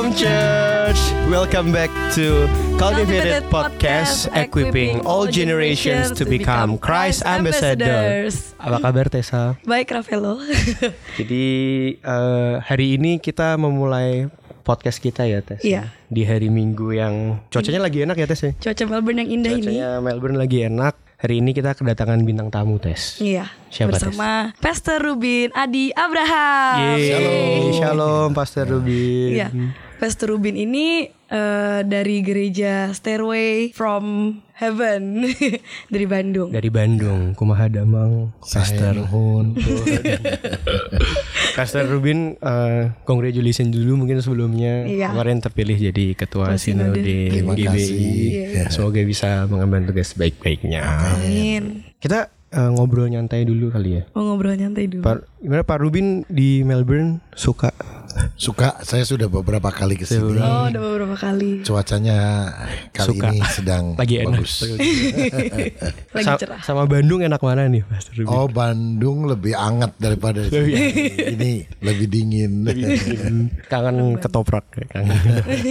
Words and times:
Shalom 0.00 0.16
Church. 0.16 1.00
Welcome 1.28 1.76
back 1.76 1.92
to 2.16 2.48
Cultivated 2.80 3.44
Podcast, 3.52 4.32
Podcast, 4.32 4.32
equipping 4.32 5.04
all 5.04 5.28
generations 5.28 6.08
to 6.16 6.24
become 6.24 6.80
Christ 6.80 7.20
ambassadors. 7.28 8.56
Apa 8.56 8.80
kabar 8.80 9.12
Tessa? 9.12 9.60
Baik 9.68 9.92
Ravelo. 9.92 10.40
Jadi 11.20 11.44
eh, 12.00 12.54
hari 12.64 12.96
ini 12.96 13.20
kita 13.20 13.60
memulai 13.60 14.32
podcast 14.64 15.04
kita 15.04 15.28
ya 15.28 15.44
Tess. 15.44 15.60
Iya. 15.60 15.92
Di 16.08 16.24
hari 16.24 16.48
Minggu 16.48 16.96
yang 16.96 17.44
cuacanya 17.52 17.84
lagi 17.84 18.00
enak 18.00 18.16
ya 18.16 18.24
Tess 18.24 18.40
ya. 18.40 18.52
Cuaca 18.56 18.84
Melbourne 18.88 19.20
yang 19.20 19.30
indah 19.36 19.52
ini. 19.52 19.68
Cuacanya 19.68 19.88
Melbourne 20.00 20.40
lagi 20.40 20.64
enak. 20.64 20.96
Hari 21.20 21.44
ini 21.44 21.52
kita 21.52 21.76
kedatangan 21.76 22.24
bintang 22.24 22.48
tamu 22.48 22.80
Tess. 22.80 23.20
Iya. 23.20 23.52
Siapa, 23.68 24.00
bersama 24.00 24.56
Pastor 24.64 25.04
Rubin 25.04 25.52
Adi 25.52 25.92
Abraham. 25.92 26.96
Yeay. 26.96 27.04
Shalom. 27.04 27.76
Shalom 27.76 28.28
Pastor 28.32 28.64
Rubin. 28.64 29.36
Iya. 29.36 29.48
Pastor 30.00 30.32
Rubin 30.32 30.56
ini 30.56 31.04
eh, 31.28 31.80
dari 31.84 32.24
gereja 32.24 32.88
Stairway 32.88 33.68
from 33.68 34.32
Heaven 34.56 35.28
dari 35.92 36.06
Bandung. 36.08 36.48
Dari 36.48 36.72
Bandung, 36.72 37.36
Kumaha 37.36 37.68
Damang, 37.68 38.32
Pastor 38.40 38.96
Hun. 39.12 39.60
Pastor 41.56 41.84
Rubin, 41.84 42.40
uh, 42.40 42.96
congratulations 43.04 43.68
dulu 43.68 44.00
mungkin 44.00 44.24
sebelumnya 44.24 44.88
Iya. 44.88 45.12
kemarin 45.12 45.44
terpilih 45.44 45.76
jadi 45.76 46.16
ketua 46.16 46.56
Sinode. 46.56 47.36
GBI. 47.36 47.84
Iya. 47.84 48.72
Semoga 48.72 49.04
bisa 49.04 49.44
mengemban 49.52 49.84
tugas 49.84 50.16
baik-baiknya. 50.16 50.80
Amin. 51.20 51.84
Kita 52.00 52.32
uh, 52.56 52.70
ngobrol 52.72 53.12
nyantai 53.12 53.44
dulu 53.44 53.68
kali 53.68 54.00
ya. 54.00 54.02
Mau 54.16 54.32
ngobrol 54.32 54.56
nyantai 54.56 54.88
dulu. 54.88 55.04
Pak, 55.04 55.28
gimana 55.44 55.60
Pak 55.60 55.76
Rubin 55.76 56.24
di 56.24 56.64
Melbourne 56.64 57.20
suka? 57.36 57.68
Suka, 58.34 58.80
saya 58.80 59.02
sudah 59.02 59.26
beberapa 59.26 59.68
kali 59.68 59.94
ke 59.94 60.02
sini. 60.02 60.36
Oh, 60.36 60.66
udah 60.66 60.80
beberapa 60.80 61.14
kali. 61.14 61.60
Cuacanya 61.60 62.48
kali 62.90 63.08
Suka. 63.12 63.26
ini 63.28 63.38
sedang 63.46 63.84
Lagi 63.94 64.14
enak. 64.18 64.32
bagus. 64.34 64.52
Lagi 66.10 66.24
Sa- 66.26 66.36
cerah. 66.36 66.60
sama 66.60 66.84
Bandung 66.84 67.20
enak 67.20 67.38
mana 67.38 67.64
nih 67.64 67.82
Pastor 67.82 68.12
Rubin? 68.16 68.28
Oh, 68.28 68.46
Bandung 68.46 69.18
lebih 69.24 69.52
hangat 69.52 69.92
daripada 69.96 70.40
di 70.40 70.50
sini. 70.50 70.72
ini 71.30 71.52
lebih 71.78 72.06
dingin. 72.06 72.52
Kangen 73.66 74.16
ketoprak 74.16 74.64
ya, 74.74 74.84
kangen. 74.90 75.16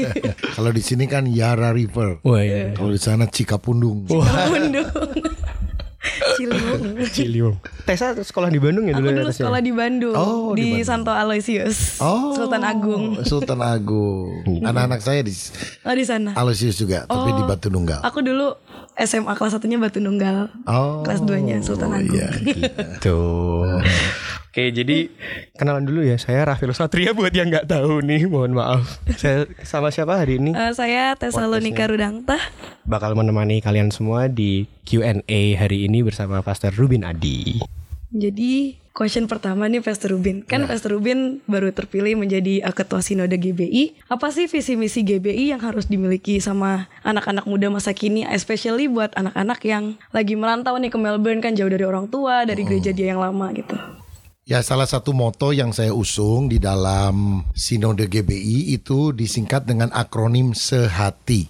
Kalau 0.56 0.70
di 0.70 0.82
sini 0.82 1.06
kan 1.06 1.26
Yara 1.26 1.70
River. 1.70 2.22
Wah 2.22 2.40
ya. 2.40 2.72
Kalau 2.72 2.92
di 2.92 3.00
sana 3.00 3.26
Cikapundung. 3.26 4.06
Bandung. 4.06 4.86
Ciliwung. 6.39 6.81
Ciliwung. 7.05 7.55
Tessa 7.83 8.16
sekolah 8.16 8.47
di 8.47 8.55
Bandung 8.55 8.88
ya 8.88 8.95
Aku 8.95 9.02
dulu 9.02 9.09
ya, 9.09 9.17
dulu 9.17 9.28
Tess, 9.28 9.36
ya? 9.36 9.42
sekolah 9.44 9.59
di 9.59 9.72
Bandung, 9.72 10.16
Oh, 10.16 10.52
di 10.52 10.61
di, 10.61 10.64
Bandung. 10.73 10.88
Santo 10.88 11.11
Aloysius, 11.11 12.00
Oh, 12.00 12.31
Sultan 12.31 12.64
Agung. 12.64 13.19
Sultan 13.22 13.59
Agung. 13.59 14.47
Anak-anak 14.61 15.00
saya 15.00 15.20
di 15.20 15.36
Oh 15.83 15.92
di 15.92 16.03
sana. 16.03 16.31
Aloysius 16.33 16.77
juga, 16.77 17.03
tapi 17.03 17.30
di 17.31 17.44
Batu 17.44 17.67
Nunggal. 17.67 18.00
Aku 18.02 18.20
dulu 18.20 18.55
SMA 18.95 19.31
kelas 19.33 19.52
satunya 19.53 19.75
Batu 19.75 20.00
Nunggal, 20.00 20.47
Oh, 20.64 21.03
kelas 21.03 21.20
2-nya 21.22 21.59
Sultan 21.59 21.92
Agung. 21.92 22.16
iya. 22.16 22.31
Tuh. 22.97 23.83
Oke, 24.50 24.73
jadi 24.73 25.14
kenalan 25.61 25.86
dulu 25.86 26.02
ya. 26.02 26.17
Saya 26.17 26.42
Rafil 26.42 26.73
Satria 26.73 27.14
buat 27.14 27.30
yang 27.30 27.53
nggak 27.53 27.69
tahu 27.69 28.02
nih, 28.02 28.25
mohon 28.25 28.58
maaf. 28.58 28.97
Saya 29.14 29.45
sama 29.61 29.94
siapa 29.94 30.17
hari 30.17 30.42
ini? 30.42 30.58
Eh, 30.58 30.73
saya 30.73 31.14
Tesalonika 31.14 31.86
Rudangta. 31.86 32.42
Bakal 32.81 33.14
menemani 33.14 33.61
kalian 33.61 33.94
semua 33.94 34.25
di 34.25 34.66
Q&A 34.89 35.42
hari 35.53 35.86
ini 35.86 36.02
bersama 36.02 36.42
Pastor 36.42 36.73
Rubin 36.73 37.05
Adi. 37.05 37.61
Jadi 38.09 38.73
question 38.89 39.30
pertama 39.30 39.70
nih 39.70 39.86
Pastor 39.86 40.17
Rubin. 40.17 40.42
Kan 40.42 40.66
Pastor 40.66 40.97
Rubin 40.97 41.45
baru 41.45 41.70
terpilih 41.70 42.17
menjadi 42.17 42.66
uh, 42.66 42.73
ketua 42.73 43.05
sinode 43.05 43.38
GBI. 43.38 44.10
Apa 44.10 44.33
sih 44.33 44.49
visi 44.49 44.73
misi 44.73 45.05
GBI 45.05 45.54
yang 45.54 45.61
harus 45.61 45.86
dimiliki 45.86 46.42
sama 46.42 46.89
anak-anak 47.05 47.45
muda 47.45 47.70
masa 47.70 47.93
kini, 47.93 48.26
especially 48.26 48.89
buat 48.89 49.14
anak-anak 49.14 49.61
yang 49.61 49.93
lagi 50.10 50.33
merantau 50.33 50.73
nih 50.81 50.89
ke 50.89 50.98
Melbourne 50.98 51.37
kan 51.37 51.54
jauh 51.54 51.70
dari 51.70 51.86
orang 51.86 52.10
tua, 52.10 52.49
dari 52.49 52.66
gereja 52.66 52.89
dia 52.89 53.14
yang 53.14 53.21
lama 53.21 53.54
gitu. 53.54 53.77
Ya 54.49 54.65
salah 54.65 54.89
satu 54.89 55.14
moto 55.14 55.54
yang 55.54 55.70
saya 55.70 55.93
usung 55.93 56.49
di 56.49 56.58
dalam 56.58 57.45
Sinode 57.54 58.10
GBI 58.10 58.73
itu 58.73 59.14
disingkat 59.14 59.70
dengan 59.70 59.93
akronim 59.93 60.58
SEHATI. 60.58 61.42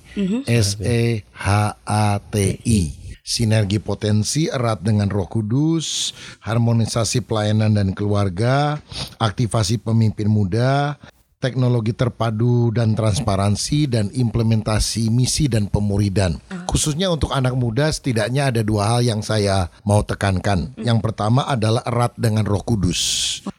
S 0.43 0.75
E 0.83 1.23
H 1.31 1.79
A 1.79 2.19
T 2.19 2.59
I. 2.59 2.91
Sinergi 3.23 3.79
potensi 3.79 4.51
erat 4.51 4.83
dengan 4.83 5.07
Roh 5.07 5.31
Kudus, 5.31 6.11
harmonisasi 6.43 7.23
pelayanan 7.23 7.79
dan 7.79 7.95
keluarga, 7.95 8.83
aktivasi 9.15 9.79
pemimpin 9.79 10.27
muda, 10.27 10.99
teknologi 11.39 11.95
terpadu 11.95 12.67
dan 12.75 12.99
transparansi 12.99 13.87
dan 13.87 14.11
implementasi 14.11 15.07
misi 15.07 15.47
dan 15.47 15.71
pemuridan. 15.71 16.35
Khususnya 16.67 17.07
untuk 17.07 17.31
anak 17.31 17.55
muda 17.55 17.87
setidaknya 17.87 18.51
ada 18.51 18.61
dua 18.61 18.91
hal 18.95 19.01
yang 19.07 19.23
saya 19.23 19.71
mau 19.87 20.03
tekankan. 20.03 20.75
Yang 20.75 20.99
pertama 20.99 21.47
adalah 21.47 21.81
erat 21.87 22.13
dengan 22.19 22.43
Roh 22.43 22.61
Kudus. 22.61 22.99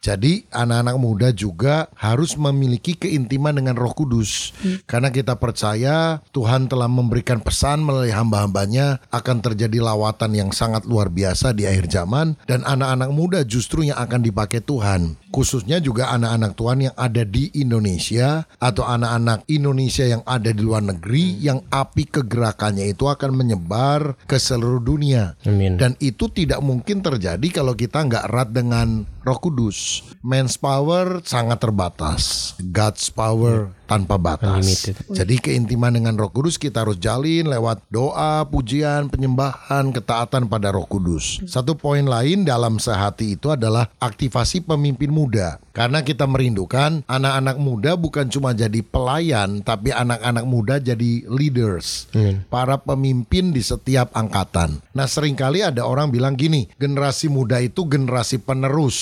Jadi 0.00 0.44
anak-anak 0.52 0.96
muda 1.00 1.28
juga 1.32 1.88
harus 1.96 2.36
memiliki 2.36 2.96
keintiman 2.96 3.56
dengan 3.56 3.76
Roh 3.80 3.96
Kudus. 3.96 4.52
Karena 4.84 5.08
kita 5.08 5.40
percaya 5.40 6.20
Tuhan 6.36 6.68
telah 6.68 6.88
memberikan 6.88 7.40
pesan 7.40 7.80
melalui 7.84 8.12
hamba-hambanya 8.12 9.00
akan 9.08 9.40
terjadi 9.40 9.80
lawatan 9.80 10.36
yang 10.36 10.50
sangat 10.52 10.84
luar 10.84 11.08
biasa 11.08 11.56
di 11.56 11.64
akhir 11.64 11.88
zaman 11.88 12.36
dan 12.44 12.60
anak-anak 12.64 13.10
muda 13.12 13.40
justru 13.44 13.88
yang 13.88 13.96
akan 13.96 14.20
dipakai 14.20 14.60
Tuhan. 14.60 15.19
Khususnya 15.30 15.78
juga 15.78 16.10
anak-anak 16.10 16.52
Tuhan 16.58 16.78
yang 16.90 16.96
ada 16.98 17.22
di 17.22 17.54
Indonesia 17.54 18.44
atau 18.58 18.82
anak-anak 18.82 19.46
Indonesia 19.46 20.02
yang 20.02 20.22
ada 20.26 20.50
di 20.50 20.58
luar 20.58 20.82
negeri 20.82 21.38
yang 21.38 21.62
api 21.70 22.10
kegerakannya 22.10 22.90
itu 22.90 23.06
akan 23.06 23.38
menyebar 23.38 24.18
ke 24.26 24.42
seluruh 24.42 24.82
dunia. 24.82 25.38
Amin. 25.46 25.78
Dan 25.78 25.94
itu 26.02 26.26
tidak 26.34 26.58
mungkin 26.60 27.00
terjadi 27.00 27.46
kalau 27.54 27.78
kita 27.78 28.02
nggak 28.02 28.26
erat 28.26 28.50
dengan 28.50 29.06
Roh 29.20 29.36
Kudus. 29.36 30.00
Man's 30.24 30.56
power 30.56 31.20
sangat 31.24 31.60
terbatas, 31.60 32.54
God's 32.56 33.12
power 33.12 33.68
tanpa 33.84 34.16
batas. 34.16 34.48
Unlimited. 34.48 34.96
Jadi 35.12 35.34
keintiman 35.36 35.92
dengan 35.92 36.16
Roh 36.16 36.32
Kudus 36.32 36.56
kita 36.56 36.88
harus 36.88 36.96
jalin 36.96 37.44
lewat 37.44 37.84
doa, 37.92 38.48
pujian, 38.48 39.12
penyembahan, 39.12 39.92
ketaatan 39.92 40.48
pada 40.48 40.72
Roh 40.72 40.88
Kudus. 40.88 41.44
Satu 41.44 41.76
poin 41.76 42.04
lain 42.04 42.48
dalam 42.48 42.80
sehati 42.80 43.36
itu 43.36 43.52
adalah 43.52 43.92
aktivasi 44.00 44.64
pemimpin 44.64 45.12
muda. 45.12 45.60
Karena 45.70 46.02
kita 46.02 46.26
merindukan 46.26 47.06
anak-anak 47.06 47.56
muda 47.62 47.94
bukan 47.94 48.26
cuma 48.26 48.50
jadi 48.50 48.82
pelayan, 48.82 49.62
tapi 49.62 49.94
anak-anak 49.94 50.44
muda 50.46 50.74
jadi 50.82 51.24
leaders. 51.30 52.10
Para 52.50 52.74
pemimpin 52.82 53.54
di 53.54 53.62
setiap 53.62 54.10
angkatan. 54.14 54.82
Nah 54.90 55.06
sering 55.06 55.38
kali 55.38 55.62
ada 55.62 55.86
orang 55.86 56.10
bilang 56.10 56.34
gini, 56.34 56.66
generasi 56.74 57.30
muda 57.30 57.62
itu 57.62 57.86
generasi 57.86 58.42
penerus 58.42 58.98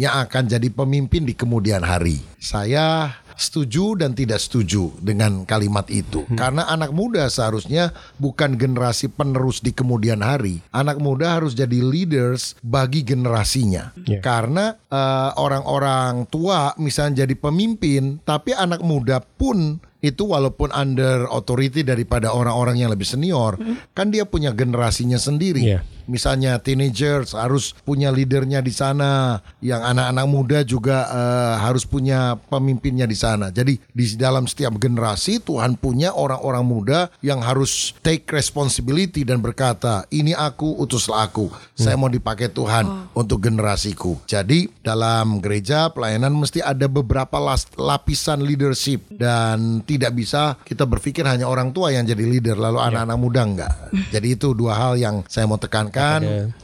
yang 0.00 0.24
akan 0.24 0.48
jadi 0.48 0.68
pemimpin 0.72 1.28
di 1.28 1.36
kemudian 1.36 1.84
hari. 1.84 2.24
Saya 2.40 3.12
setuju 3.34 3.98
dan 3.98 4.14
tidak 4.14 4.40
setuju 4.40 4.94
dengan 5.02 5.42
kalimat 5.46 5.86
itu. 5.90 6.26
Karena 6.34 6.66
anak 6.70 6.94
muda 6.94 7.26
seharusnya 7.26 7.90
bukan 8.18 8.54
generasi 8.54 9.10
penerus 9.10 9.60
di 9.60 9.74
kemudian 9.74 10.22
hari. 10.22 10.62
Anak 10.70 10.98
muda 11.02 11.38
harus 11.38 11.52
jadi 11.54 11.82
leaders 11.82 12.54
bagi 12.62 13.02
generasinya. 13.02 13.94
Yeah. 14.06 14.22
Karena 14.22 14.78
eh, 14.88 15.30
orang-orang 15.38 16.30
tua 16.30 16.74
misalnya 16.78 17.26
jadi 17.26 17.34
pemimpin, 17.38 18.22
tapi 18.22 18.54
anak 18.54 18.80
muda 18.82 19.20
pun 19.22 19.78
itu 20.04 20.28
walaupun 20.28 20.68
under 20.76 21.24
authority 21.32 21.80
daripada 21.80 22.28
orang-orang 22.28 22.76
yang 22.76 22.92
lebih 22.92 23.08
senior, 23.08 23.56
kan 23.96 24.12
dia 24.12 24.28
punya 24.28 24.52
generasinya 24.52 25.16
sendiri. 25.16 25.64
Iya. 25.64 25.80
Misalnya 26.04 26.60
teenagers 26.60 27.32
harus 27.32 27.76
punya 27.84 28.08
leadernya 28.10 28.60
di 28.60 28.70
sana, 28.70 29.40
yang 29.60 29.80
anak-anak 29.80 30.26
muda 30.26 30.58
juga 30.62 31.08
eh, 31.08 31.54
harus 31.60 31.84
punya 31.84 32.36
pemimpinnya 32.48 33.04
di 33.04 33.16
sana. 33.16 33.48
Jadi 33.48 33.80
di 33.80 34.04
dalam 34.14 34.44
setiap 34.44 34.76
generasi 34.76 35.40
Tuhan 35.40 35.76
punya 35.76 36.12
orang-orang 36.12 36.64
muda 36.64 37.00
yang 37.20 37.40
harus 37.40 37.92
take 38.00 38.28
responsibility 38.30 39.24
dan 39.24 39.40
berkata, 39.40 40.04
"Ini 40.08 40.36
aku, 40.36 40.76
utuslah 40.80 41.26
aku. 41.26 41.48
Saya 41.74 41.96
mau 41.96 42.08
dipakai 42.08 42.50
Tuhan 42.50 43.12
untuk 43.12 43.42
generasiku." 43.42 44.20
Jadi 44.24 44.68
dalam 44.80 45.40
gereja 45.40 45.88
pelayanan 45.90 46.34
mesti 46.34 46.60
ada 46.60 46.86
beberapa 46.86 47.40
las- 47.40 47.70
lapisan 47.74 48.42
leadership 48.42 49.06
dan 49.08 49.80
tidak 49.84 50.12
bisa 50.14 50.56
kita 50.64 50.84
berpikir 50.84 51.24
hanya 51.24 51.46
orang 51.46 51.70
tua 51.70 51.90
yang 51.90 52.04
jadi 52.04 52.24
leader 52.24 52.56
lalu 52.56 52.78
anak-anak 52.80 53.18
muda 53.18 53.40
enggak. 53.44 53.72
Jadi 54.10 54.28
itu 54.34 54.52
dua 54.52 54.74
hal 54.74 54.92
yang 54.96 55.22
saya 55.26 55.46
mau 55.46 55.56
tekankan. 55.56 55.92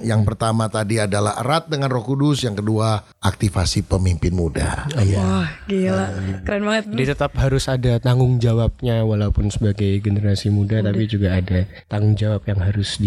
Yang 0.01 0.23
pertama 0.27 0.67
tadi 0.67 0.99
adalah 0.99 1.39
erat 1.41 1.71
dengan 1.71 1.91
Roh 1.91 2.05
Kudus, 2.05 2.43
yang 2.43 2.59
kedua 2.59 3.03
aktivasi 3.23 3.87
pemimpin 3.87 4.35
muda. 4.35 4.87
Wah, 4.95 5.49
gila. 5.67 6.07
Keren 6.43 6.63
banget. 6.67 6.85
Jadi 6.91 7.05
tetap 7.15 7.33
harus 7.39 7.65
ada 7.71 7.99
tanggung 8.03 8.43
jawabnya 8.43 9.07
walaupun 9.07 9.51
sebagai 9.51 10.03
generasi 10.03 10.51
muda, 10.51 10.83
tapi 10.83 11.07
juga 11.07 11.39
ada 11.39 11.67
tanggung 11.87 12.15
jawab 12.19 12.43
yang 12.47 12.61
harus 12.63 12.99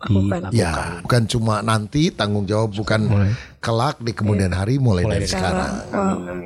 Lakukan. 0.00 0.48
Ya, 0.56 0.96
bukan 1.04 1.28
cuma 1.28 1.60
nanti 1.60 2.08
tanggung 2.08 2.48
jawab 2.48 2.72
bukan 2.72 3.28
kelak 3.60 4.00
di 4.00 4.16
kemudian 4.16 4.56
hari 4.56 4.80
mulai, 4.80 5.04
dari 5.04 5.28
sekarang. 5.28 5.84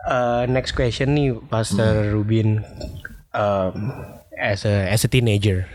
Uh, 0.02 0.42
next 0.50 0.74
question 0.74 1.14
nih, 1.14 1.38
Pastor 1.46 2.10
Rubin. 2.10 2.66
Um, 3.30 3.94
as 4.38 4.66
a 4.66 4.90
as 4.90 5.06
a 5.06 5.10
teenager, 5.10 5.66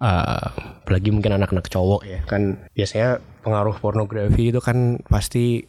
uh, 0.00 0.52
apalagi 0.84 1.10
mungkin 1.10 1.36
anak-anak 1.36 1.66
cowok 1.72 2.02
ya 2.06 2.20
kan 2.28 2.68
biasanya 2.76 3.18
pengaruh 3.46 3.78
pornografi 3.78 4.50
itu 4.50 4.60
kan 4.60 4.98
pasti 5.06 5.66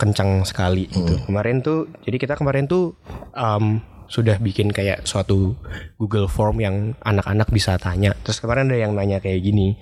kencang 0.00 0.48
sekali 0.48 0.88
gitu. 0.88 1.20
Kemarin 1.28 1.60
tuh, 1.60 1.92
jadi 2.00 2.16
kita 2.16 2.34
kemarin 2.40 2.64
tuh 2.64 2.96
um, 3.36 3.84
sudah 4.08 4.40
bikin 4.40 4.72
kayak 4.72 5.04
suatu 5.04 5.54
Google 6.00 6.26
Form 6.26 6.58
yang 6.58 6.96
anak-anak 7.04 7.52
bisa 7.52 7.76
tanya. 7.76 8.16
Terus 8.24 8.40
kemarin 8.40 8.72
ada 8.72 8.80
yang 8.80 8.96
nanya 8.96 9.20
kayak 9.20 9.44
gini, 9.44 9.76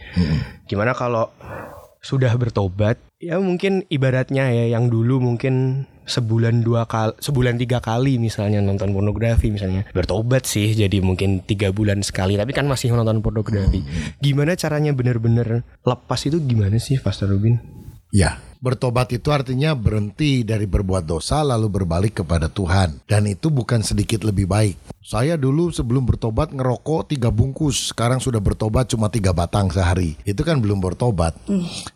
gimana 0.66 0.92
kalau 0.92 1.30
sudah 2.02 2.34
bertobat? 2.34 2.98
Ya 3.18 3.38
mungkin 3.38 3.86
ibaratnya 3.90 4.50
ya 4.50 4.78
yang 4.78 4.90
dulu 4.90 5.18
mungkin 5.18 5.86
sebulan 6.08 6.64
dua 6.64 6.88
kali, 6.88 7.14
sebulan 7.20 7.60
tiga 7.60 7.78
kali 7.84 8.16
misalnya 8.16 8.64
nonton 8.64 8.90
pornografi 8.96 9.52
misalnya 9.52 9.84
bertobat 9.92 10.48
sih 10.48 10.72
jadi 10.72 11.04
mungkin 11.04 11.44
tiga 11.44 11.70
bulan 11.70 12.00
sekali 12.00 12.34
tapi 12.34 12.56
kan 12.56 12.64
masih 12.64 12.90
menonton 12.96 13.20
pornografi. 13.20 13.84
Gimana 14.18 14.56
caranya 14.56 14.96
bener-bener 14.96 15.62
lepas 15.84 16.20
itu 16.24 16.40
gimana 16.40 16.80
sih, 16.80 16.96
Pastor 16.98 17.30
Rubin? 17.30 17.60
Ya, 18.08 18.40
bertobat 18.64 19.12
itu 19.12 19.28
artinya 19.28 19.76
berhenti 19.76 20.40
dari 20.40 20.64
berbuat 20.64 21.04
dosa 21.04 21.44
lalu 21.44 21.68
berbalik 21.68 22.24
kepada 22.24 22.48
Tuhan. 22.48 23.04
Dan 23.04 23.28
itu 23.28 23.52
bukan 23.52 23.84
sedikit 23.84 24.24
lebih 24.24 24.48
baik. 24.48 24.80
Saya 25.04 25.36
dulu 25.36 25.68
sebelum 25.68 26.08
bertobat 26.08 26.56
ngerokok 26.56 27.12
tiga 27.12 27.28
bungkus, 27.28 27.92
sekarang 27.92 28.16
sudah 28.16 28.40
bertobat 28.40 28.88
cuma 28.88 29.12
tiga 29.12 29.36
batang 29.36 29.68
sehari. 29.68 30.16
Itu 30.24 30.40
kan 30.40 30.64
belum 30.64 30.80
bertobat. 30.80 31.36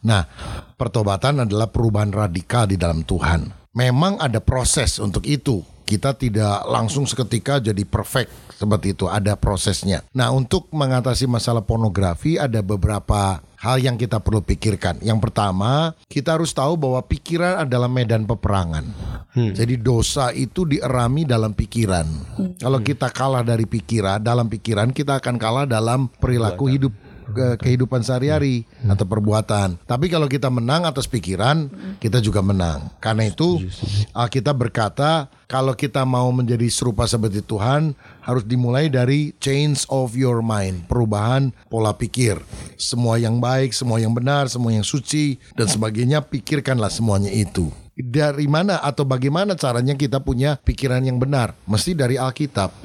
Nah, 0.04 0.28
pertobatan 0.76 1.48
adalah 1.48 1.72
perubahan 1.72 2.12
radikal 2.12 2.68
di 2.68 2.76
dalam 2.76 3.08
Tuhan. 3.08 3.61
Memang 3.72 4.20
ada 4.20 4.36
proses 4.36 5.00
untuk 5.00 5.24
itu. 5.24 5.64
Kita 5.88 6.12
tidak 6.12 6.68
langsung 6.68 7.08
seketika 7.08 7.56
jadi 7.56 7.84
perfect 7.88 8.32
seperti 8.56 8.92
itu, 8.96 9.08
ada 9.08 9.32
prosesnya. 9.34 10.04
Nah, 10.12 10.30
untuk 10.32 10.70
mengatasi 10.70 11.24
masalah 11.24 11.64
pornografi 11.64 12.36
ada 12.38 12.60
beberapa 12.60 13.42
hal 13.60 13.76
yang 13.80 13.96
kita 13.96 14.20
perlu 14.20 14.44
pikirkan. 14.44 15.00
Yang 15.00 15.28
pertama, 15.28 15.96
kita 16.06 16.36
harus 16.38 16.52
tahu 16.52 16.76
bahwa 16.76 17.00
pikiran 17.02 17.64
adalah 17.66 17.90
medan 17.90 18.28
peperangan. 18.28 18.84
Jadi 19.32 19.80
dosa 19.80 20.28
itu 20.36 20.68
dierami 20.68 21.24
dalam 21.24 21.56
pikiran. 21.56 22.04
Kalau 22.60 22.78
kita 22.84 23.08
kalah 23.08 23.40
dari 23.40 23.64
pikiran, 23.64 24.20
dalam 24.20 24.52
pikiran 24.52 24.92
kita 24.92 25.16
akan 25.16 25.40
kalah 25.40 25.64
dalam 25.64 26.12
perilaku 26.20 26.68
hidup 26.68 26.92
ke 27.32 27.46
kehidupan 27.58 28.04
sehari-hari 28.04 28.68
atau 28.86 29.08
perbuatan. 29.08 29.80
Tapi 29.88 30.06
kalau 30.12 30.30
kita 30.30 30.52
menang 30.52 30.84
atas 30.86 31.08
pikiran, 31.08 31.66
kita 31.98 32.20
juga 32.20 32.44
menang. 32.44 32.92
Karena 33.00 33.26
itu 33.26 33.58
Alkitab 34.12 34.68
berkata, 34.68 35.32
kalau 35.50 35.76
kita 35.76 36.06
mau 36.08 36.32
menjadi 36.32 36.64
serupa 36.72 37.04
seperti 37.04 37.44
Tuhan, 37.44 37.92
harus 38.24 38.44
dimulai 38.46 38.88
dari 38.88 39.36
change 39.42 39.84
of 39.90 40.14
your 40.16 40.40
mind, 40.40 40.86
perubahan 40.86 41.50
pola 41.68 41.92
pikir. 41.92 42.40
Semua 42.78 43.18
yang 43.18 43.42
baik, 43.42 43.74
semua 43.74 43.98
yang 43.98 44.14
benar, 44.14 44.48
semua 44.48 44.72
yang 44.72 44.86
suci 44.86 45.36
dan 45.58 45.68
sebagainya, 45.68 46.24
pikirkanlah 46.24 46.88
semuanya 46.88 47.28
itu. 47.28 47.68
Dari 47.92 48.48
mana 48.48 48.80
atau 48.80 49.04
bagaimana 49.04 49.52
caranya 49.52 49.92
kita 49.92 50.24
punya 50.24 50.56
pikiran 50.56 51.04
yang 51.04 51.20
benar? 51.20 51.52
Mesti 51.68 51.92
dari 51.92 52.16
Alkitab. 52.16 52.80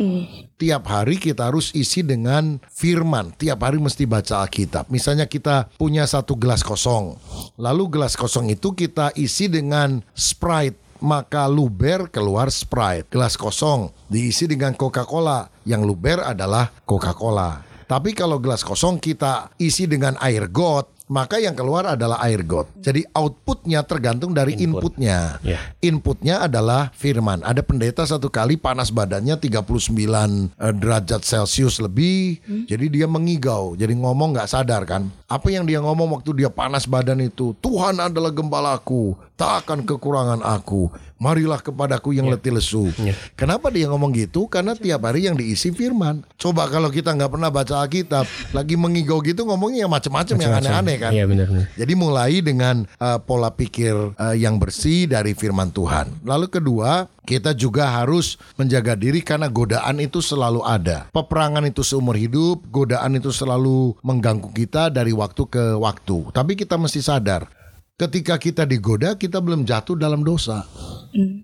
Tiap 0.60 0.84
hari 0.84 1.16
kita 1.16 1.48
harus 1.48 1.72
isi 1.72 2.04
dengan 2.04 2.60
firman. 2.68 3.32
Tiap 3.40 3.64
hari 3.64 3.80
mesti 3.80 4.04
baca 4.04 4.44
Alkitab. 4.44 4.92
Misalnya 4.92 5.30
kita 5.32 5.72
punya 5.80 6.04
satu 6.04 6.36
gelas 6.36 6.60
kosong. 6.60 7.16
Lalu 7.56 7.88
gelas 7.88 8.20
kosong 8.20 8.52
itu 8.52 8.76
kita 8.76 9.16
isi 9.16 9.48
dengan 9.48 10.04
Sprite 10.12 10.88
maka 11.02 11.46
luber 11.46 12.10
keluar 12.10 12.50
Sprite. 12.50 13.08
Gelas 13.14 13.38
kosong 13.38 13.94
diisi 14.10 14.50
dengan 14.50 14.74
Coca-Cola. 14.74 15.48
Yang 15.64 15.82
luber 15.88 16.26
adalah 16.26 16.74
Coca-Cola. 16.84 17.64
Tapi 17.88 18.12
kalau 18.12 18.44
gelas 18.44 18.68
kosong 18.68 19.00
kita 19.00 19.56
isi 19.64 19.88
dengan 19.88 20.20
air 20.20 20.52
got, 20.52 20.92
maka 21.08 21.40
yang 21.40 21.56
keluar 21.56 21.96
adalah 21.96 22.20
air 22.28 22.44
got. 22.44 22.68
Jadi 22.84 23.08
outputnya 23.16 23.80
tergantung 23.88 24.36
dari 24.36 24.60
inputnya. 24.60 25.40
Ya. 25.40 25.60
Inputnya 25.80 26.44
adalah 26.44 26.92
firman. 26.92 27.42
Ada 27.48 27.64
pendeta 27.64 28.04
satu 28.04 28.28
kali 28.28 28.60
panas 28.60 28.92
badannya 28.92 29.40
39 29.40 29.64
eh, 29.64 30.74
derajat 30.76 31.24
Celcius 31.24 31.80
lebih. 31.80 32.44
Jadi 32.68 32.86
dia 32.92 33.08
mengigau. 33.08 33.80
Jadi 33.80 33.96
ngomong 33.96 34.36
nggak 34.36 34.52
sadar 34.52 34.84
kan. 34.84 35.08
Apa 35.32 35.48
yang 35.48 35.64
dia 35.64 35.80
ngomong 35.80 36.20
waktu 36.20 36.44
dia 36.44 36.52
panas 36.52 36.84
badan 36.84 37.24
itu? 37.24 37.56
Tuhan 37.64 38.04
adalah 38.04 38.32
gembalaku. 38.32 39.16
Tak 39.38 39.70
akan 39.70 39.86
kekurangan 39.86 40.42
aku. 40.42 40.90
Marilah 41.22 41.62
kepadaku 41.62 42.14
yang 42.14 42.26
letih 42.26 42.54
lesu. 42.58 42.90
Kenapa 43.38 43.70
dia 43.70 43.86
ngomong 43.90 44.10
gitu? 44.14 44.50
Karena 44.50 44.74
tiap 44.74 45.06
hari 45.06 45.30
yang 45.30 45.38
diisi 45.38 45.70
firman. 45.70 46.26
Coba 46.42 46.66
kalau 46.70 46.90
kita 46.90 47.14
nggak 47.14 47.38
pernah 47.38 47.50
baca 47.54 47.86
Alkitab, 47.86 48.26
lagi 48.54 48.74
mengigau 48.74 49.22
gitu 49.22 49.46
ngomongnya 49.46 49.86
yang 49.86 49.94
macam-macam 49.94 50.36
yang 50.42 50.54
aneh-aneh 50.58 50.98
kan. 50.98 51.12
Iya 51.14 51.26
benar-benar. 51.30 51.70
Jadi 51.74 51.94
mulai 51.94 52.42
dengan 52.42 52.86
uh, 52.98 53.22
pola 53.22 53.54
pikir 53.54 54.18
uh, 54.18 54.34
yang 54.34 54.58
bersih 54.58 55.06
dari 55.06 55.38
firman 55.38 55.70
Tuhan. 55.70 56.22
Lalu 56.26 56.54
kedua, 56.54 57.06
kita 57.28 57.54
juga 57.58 57.94
harus 57.94 58.42
menjaga 58.58 58.94
diri 58.94 59.26
karena 59.26 59.50
godaan 59.50 60.02
itu 60.02 60.22
selalu 60.22 60.66
ada. 60.66 61.10
Peperangan 61.14 61.66
itu 61.66 61.82
seumur 61.82 62.18
hidup, 62.18 62.66
godaan 62.70 63.18
itu 63.18 63.30
selalu 63.34 63.98
mengganggu 64.02 64.50
kita 64.54 64.94
dari 64.94 65.14
waktu 65.14 65.44
ke 65.46 65.78
waktu. 65.78 66.30
Tapi 66.30 66.54
kita 66.54 66.78
mesti 66.80 67.04
sadar, 67.04 67.50
ketika 67.98 68.38
kita 68.38 68.62
digoda, 68.70 69.18
kita 69.18 69.42
belum 69.42 69.66
jatuh 69.66 69.98
dalam 69.98 70.22
dosa. 70.22 70.70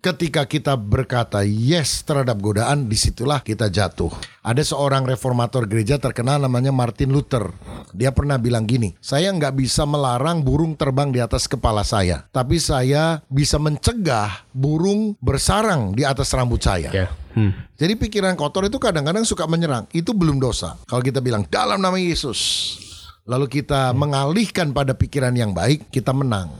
Ketika 0.06 0.46
kita 0.46 0.78
berkata 0.78 1.42
yes 1.42 2.06
terhadap 2.06 2.38
godaan, 2.38 2.86
di 2.86 2.94
situlah 2.94 3.42
kita 3.42 3.74
jatuh. 3.74 4.14
Ada 4.46 4.62
seorang 4.62 5.02
reformator 5.02 5.66
gereja 5.66 5.98
terkenal 5.98 6.38
namanya 6.38 6.70
Martin 6.70 7.10
Luther. 7.10 7.50
Dia 7.90 8.14
pernah 8.14 8.38
bilang 8.38 8.70
gini, 8.70 8.94
saya 9.02 9.34
nggak 9.34 9.58
bisa 9.58 9.90
melarang 9.90 10.46
burung 10.46 10.78
terbang 10.78 11.10
di 11.10 11.18
atas 11.26 11.50
kepala 11.50 11.82
saya, 11.82 12.30
tapi 12.30 12.62
saya 12.62 13.26
bisa 13.34 13.58
mencegah 13.58 14.46
burung 14.54 15.18
bersarang 15.18 15.98
di 15.98 16.06
atas 16.06 16.30
rambut 16.38 16.62
saya. 16.62 16.94
Ya. 16.94 17.08
Hmm. 17.34 17.50
Jadi 17.82 17.98
pikiran 17.98 18.38
kotor 18.38 18.70
itu 18.70 18.78
kadang-kadang 18.78 19.26
suka 19.26 19.50
menyerang. 19.50 19.90
Itu 19.90 20.14
belum 20.14 20.38
dosa. 20.38 20.78
Kalau 20.86 21.02
kita 21.02 21.18
bilang 21.18 21.50
dalam 21.50 21.82
nama 21.82 21.98
Yesus, 21.98 22.78
lalu 23.24 23.48
kita 23.62 23.96
mengalihkan 23.96 24.76
pada 24.76 24.92
pikiran 24.96 25.36
yang 25.36 25.56
baik, 25.56 25.88
kita 25.92 26.12
menang. 26.12 26.52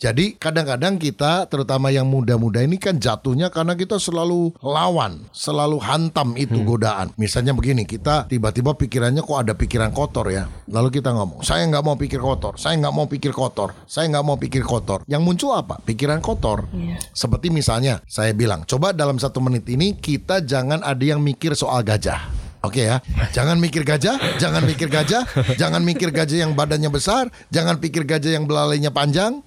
Jadi 0.00 0.40
kadang-kadang 0.40 0.96
kita 0.96 1.44
terutama 1.44 1.92
yang 1.92 2.08
muda-muda 2.08 2.64
ini 2.64 2.80
kan 2.80 2.96
jatuhnya 2.96 3.52
karena 3.52 3.76
kita 3.76 4.00
selalu 4.00 4.56
lawan, 4.64 5.28
selalu 5.36 5.76
hantam 5.84 6.32
itu 6.40 6.64
godaan. 6.64 7.12
Misalnya 7.20 7.52
begini, 7.52 7.84
kita 7.84 8.24
tiba-tiba 8.24 8.72
pikirannya 8.72 9.20
kok 9.20 9.36
ada 9.36 9.52
pikiran 9.52 9.92
kotor 9.92 10.32
ya. 10.32 10.48
Lalu 10.64 11.00
kita 11.00 11.12
ngomong, 11.12 11.44
saya 11.44 11.68
nggak 11.68 11.84
mau 11.84 11.96
pikir 12.00 12.24
kotor, 12.24 12.56
saya 12.56 12.80
nggak 12.80 12.94
mau 12.96 13.04
pikir 13.04 13.32
kotor, 13.36 13.76
saya 13.84 14.08
nggak 14.08 14.24
mau 14.24 14.40
pikir 14.40 14.64
kotor. 14.64 15.04
Yang 15.04 15.22
muncul 15.28 15.52
apa? 15.52 15.76
Pikiran 15.84 16.24
kotor. 16.24 16.64
Seperti 17.12 17.52
misalnya 17.52 18.00
saya 18.08 18.32
bilang, 18.32 18.64
coba 18.64 18.96
dalam 18.96 19.20
satu 19.20 19.44
menit 19.44 19.68
ini 19.68 19.92
kita 19.92 20.40
jangan 20.40 20.80
ada 20.80 21.04
yang 21.04 21.20
mikir 21.20 21.52
soal 21.52 21.84
gajah. 21.84 22.39
Oke 22.60 22.84
ya, 22.84 23.00
jangan 23.32 23.56
mikir 23.56 23.88
gajah, 23.88 24.20
jangan 24.36 24.60
mikir 24.68 24.92
gajah, 24.92 25.24
jangan 25.56 25.80
mikir 25.80 26.12
gajah 26.12 26.44
yang 26.44 26.52
badannya 26.52 26.92
besar, 26.92 27.32
jangan 27.48 27.80
pikir 27.80 28.04
gajah 28.04 28.36
yang 28.36 28.44
belalainya 28.44 28.92
panjang. 28.92 29.40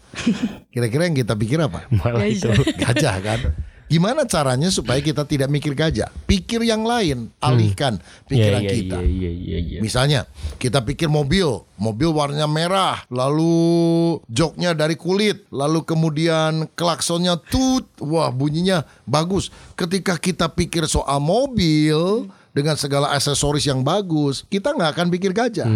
Kira-kira 0.74 1.06
yang 1.06 1.14
kita 1.14 1.38
pikir 1.38 1.62
apa? 1.62 1.86
Malah 1.94 2.26
itu. 2.26 2.50
Gajah 2.74 3.16
kan? 3.22 3.40
Gimana 3.86 4.26
caranya 4.26 4.74
supaya 4.74 4.98
kita 4.98 5.22
tidak 5.30 5.54
mikir 5.54 5.78
gajah? 5.78 6.10
Pikir 6.26 6.66
yang 6.66 6.82
lain, 6.82 7.30
alihkan 7.38 8.02
pikiran 8.26 8.66
Iya, 8.66 8.66
iya, 8.66 8.74
kita. 8.74 8.98
Iya, 8.98 9.06
iya, 9.06 9.30
iya, 9.30 9.58
iya. 9.62 9.80
Misalnya 9.86 10.26
kita 10.58 10.82
pikir 10.82 11.06
mobil, 11.06 11.62
mobil 11.78 12.10
warnanya 12.10 12.50
merah, 12.50 13.06
lalu 13.14 14.18
joknya 14.26 14.74
dari 14.74 14.98
kulit, 14.98 15.46
lalu 15.54 15.86
kemudian 15.86 16.66
klaksonnya 16.74 17.38
tut, 17.38 17.86
wah 18.02 18.34
bunyinya 18.34 18.82
bagus. 19.06 19.54
Ketika 19.78 20.18
kita 20.18 20.50
pikir 20.50 20.90
soal 20.90 21.22
mobil 21.22 22.26
dengan 22.54 22.78
segala 22.78 23.12
aksesoris 23.12 23.66
yang 23.66 23.82
bagus, 23.82 24.46
kita 24.48 24.72
nggak 24.72 24.94
akan 24.94 25.08
pikir 25.10 25.34
gajah. 25.34 25.68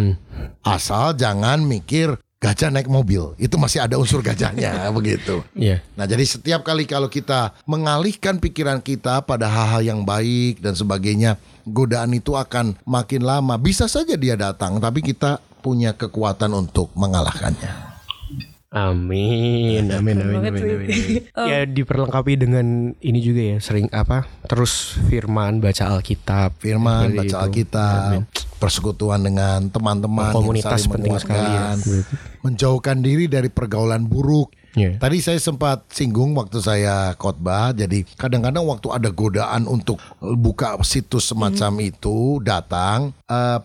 Asal 0.62 1.18
jangan 1.18 1.60
mikir 1.60 2.14
gajah 2.38 2.70
naik 2.70 2.86
mobil, 2.86 3.34
itu 3.34 3.58
masih 3.58 3.82
ada 3.82 3.98
unsur 3.98 4.22
gajahnya 4.22 4.86
begitu. 4.96 5.42
Iya. 5.58 5.82
Nah, 5.98 6.06
jadi 6.06 6.22
setiap 6.22 6.62
kali 6.62 6.86
kalau 6.86 7.10
kita 7.10 7.58
mengalihkan 7.66 8.38
pikiran 8.38 8.78
kita 8.78 9.26
pada 9.26 9.50
hal-hal 9.50 9.82
yang 9.82 10.00
baik 10.06 10.62
dan 10.62 10.78
sebagainya, 10.78 11.34
godaan 11.66 12.14
itu 12.14 12.38
akan 12.38 12.78
makin 12.86 13.26
lama. 13.26 13.58
Bisa 13.58 13.90
saja 13.90 14.14
dia 14.14 14.38
datang, 14.38 14.78
tapi 14.78 15.02
kita 15.02 15.42
punya 15.58 15.90
kekuatan 15.98 16.54
untuk 16.54 16.94
mengalahkannya. 16.94 17.87
Amin, 18.68 19.88
amin, 19.88 20.16
amin, 20.20 20.44
amin, 20.44 20.60
amin, 20.60 20.64
amin. 20.76 20.88
Ya 21.48 21.64
diperlengkapi 21.64 22.36
dengan 22.36 22.92
ini 23.00 23.18
juga 23.24 23.56
ya, 23.56 23.58
sering 23.64 23.88
apa? 23.96 24.28
Terus 24.44 25.00
firman, 25.08 25.64
baca 25.64 25.96
Alkitab. 25.96 26.60
Firman, 26.60 27.16
baca 27.16 27.24
itu. 27.24 27.36
Alkitab. 27.36 28.02
Amin. 28.12 28.24
persekutuan 28.58 29.22
dengan 29.22 29.70
teman-teman, 29.70 30.34
Komunitas 30.34 30.90
penting 30.90 31.14
sekali 31.22 31.46
ya. 31.46 31.78
menjauhkan 32.42 32.98
diri 32.98 33.30
dari 33.30 33.48
pergaulan 33.54 34.10
buruk. 34.10 34.50
Iya. 34.74 34.98
Tadi 34.98 35.18
saya 35.22 35.38
sempat 35.38 35.86
singgung 35.94 36.34
waktu 36.34 36.58
saya 36.58 37.14
khotbah, 37.14 37.70
jadi 37.70 38.02
kadang-kadang 38.18 38.66
waktu 38.66 38.90
ada 38.90 39.08
godaan 39.14 39.70
untuk 39.70 40.02
buka 40.18 40.74
situs 40.82 41.30
semacam 41.30 41.72
itu 41.82 42.42
datang, 42.42 43.14
eh, 43.28 43.58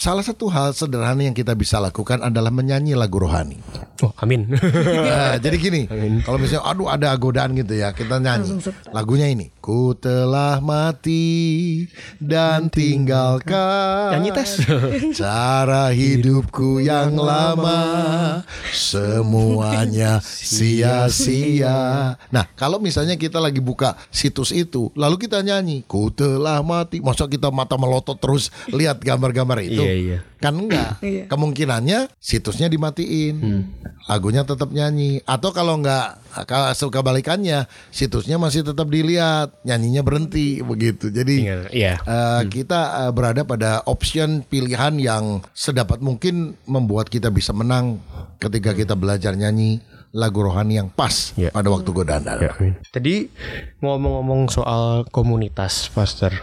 salah 0.00 0.24
satu 0.24 0.48
hal 0.48 0.72
sederhana 0.72 1.22
yang 1.22 1.36
kita 1.36 1.52
bisa 1.52 1.78
lakukan 1.78 2.24
adalah 2.24 2.50
menyanyi 2.50 2.96
lagu 2.96 3.20
rohani. 3.20 3.60
Oh, 4.02 4.10
amin. 4.18 4.50
Nah, 4.50 5.38
jadi 5.44 5.56
gini, 5.60 5.82
kalau 6.26 6.40
misalnya 6.40 6.66
aduh 6.66 6.90
ada 6.90 7.14
godaan 7.14 7.54
gitu 7.54 7.76
ya, 7.76 7.94
kita 7.94 8.18
nyanyi. 8.18 8.58
Lagunya 8.90 9.30
ini, 9.30 9.54
ku 9.62 9.94
telah 9.94 10.58
mati 10.58 11.86
dan 12.18 12.66
tinggalkan 12.66 14.18
Nyanyi 14.18 14.30
tes. 14.34 14.58
cara 15.22 15.94
hidupku 15.94 16.82
yang 16.82 17.14
lama 17.14 18.42
semuanya 18.74 20.18
sia-sia. 20.24 22.16
Nah, 22.32 22.44
kalau 22.58 22.82
misalnya 22.82 23.14
kita 23.14 23.38
lagi 23.38 23.62
buka 23.62 23.94
situs 24.10 24.50
itu, 24.50 24.90
lalu 24.98 25.28
kita 25.28 25.44
nyanyi, 25.46 25.86
ku 25.86 26.10
telah 26.10 26.58
mati. 26.64 26.98
Masa 26.98 27.30
kita 27.30 27.54
mata 27.54 27.78
melotot 27.78 28.18
terus 28.18 28.50
lihat 28.72 29.01
gambar-gambar 29.02 29.58
itu? 29.62 29.82
Iya, 29.82 29.94
iya. 29.94 30.18
Kan 30.38 30.58
enggak. 30.58 30.98
Iya. 31.02 31.26
Kemungkinannya 31.26 32.08
situsnya 32.22 32.70
dimatiin. 32.70 33.66
Lagunya 34.06 34.46
tetap 34.46 34.70
nyanyi. 34.70 35.20
Atau 35.26 35.50
kalau 35.50 35.76
enggak 35.76 36.22
kalau 36.48 36.72
kebalikannya, 36.88 37.68
situsnya 37.92 38.40
masih 38.40 38.64
tetap 38.64 38.88
dilihat, 38.88 39.52
nyanyinya 39.68 40.00
berhenti 40.00 40.64
begitu. 40.64 41.12
Jadi 41.12 41.44
iya. 41.74 42.00
eh, 42.00 42.42
kita 42.48 43.08
eh, 43.08 43.12
berada 43.12 43.44
pada 43.44 43.84
option 43.84 44.40
pilihan 44.46 44.96
yang 44.96 45.44
sedapat 45.52 46.00
mungkin 46.00 46.56
membuat 46.64 47.12
kita 47.12 47.28
bisa 47.28 47.52
menang 47.52 48.00
ketika 48.40 48.72
kita 48.72 48.96
belajar 48.96 49.36
nyanyi 49.36 49.84
lagu 50.12 50.44
rohani 50.44 50.76
yang 50.76 50.92
pas 50.92 51.32
Iya. 51.40 51.50
pada 51.52 51.68
waktu 51.72 51.88
godaan. 51.88 52.22
Ya, 52.24 52.52
amin. 52.52 52.76
Tadi 52.92 53.32
ngomong-ngomong 53.80 54.52
soal 54.52 55.08
komunitas, 55.08 55.88
Pastor. 55.88 56.36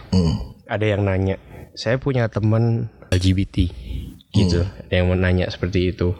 Ada 0.66 0.86
yang 0.86 1.06
nanya, 1.06 1.38
saya 1.74 1.96
punya 1.98 2.26
teman 2.30 2.90
LGBT 3.10 3.70
gitu. 4.30 4.62
Ada 4.64 4.94
yang 4.94 5.10
mau 5.10 5.18
nanya 5.18 5.50
seperti 5.50 5.90
itu. 5.90 6.14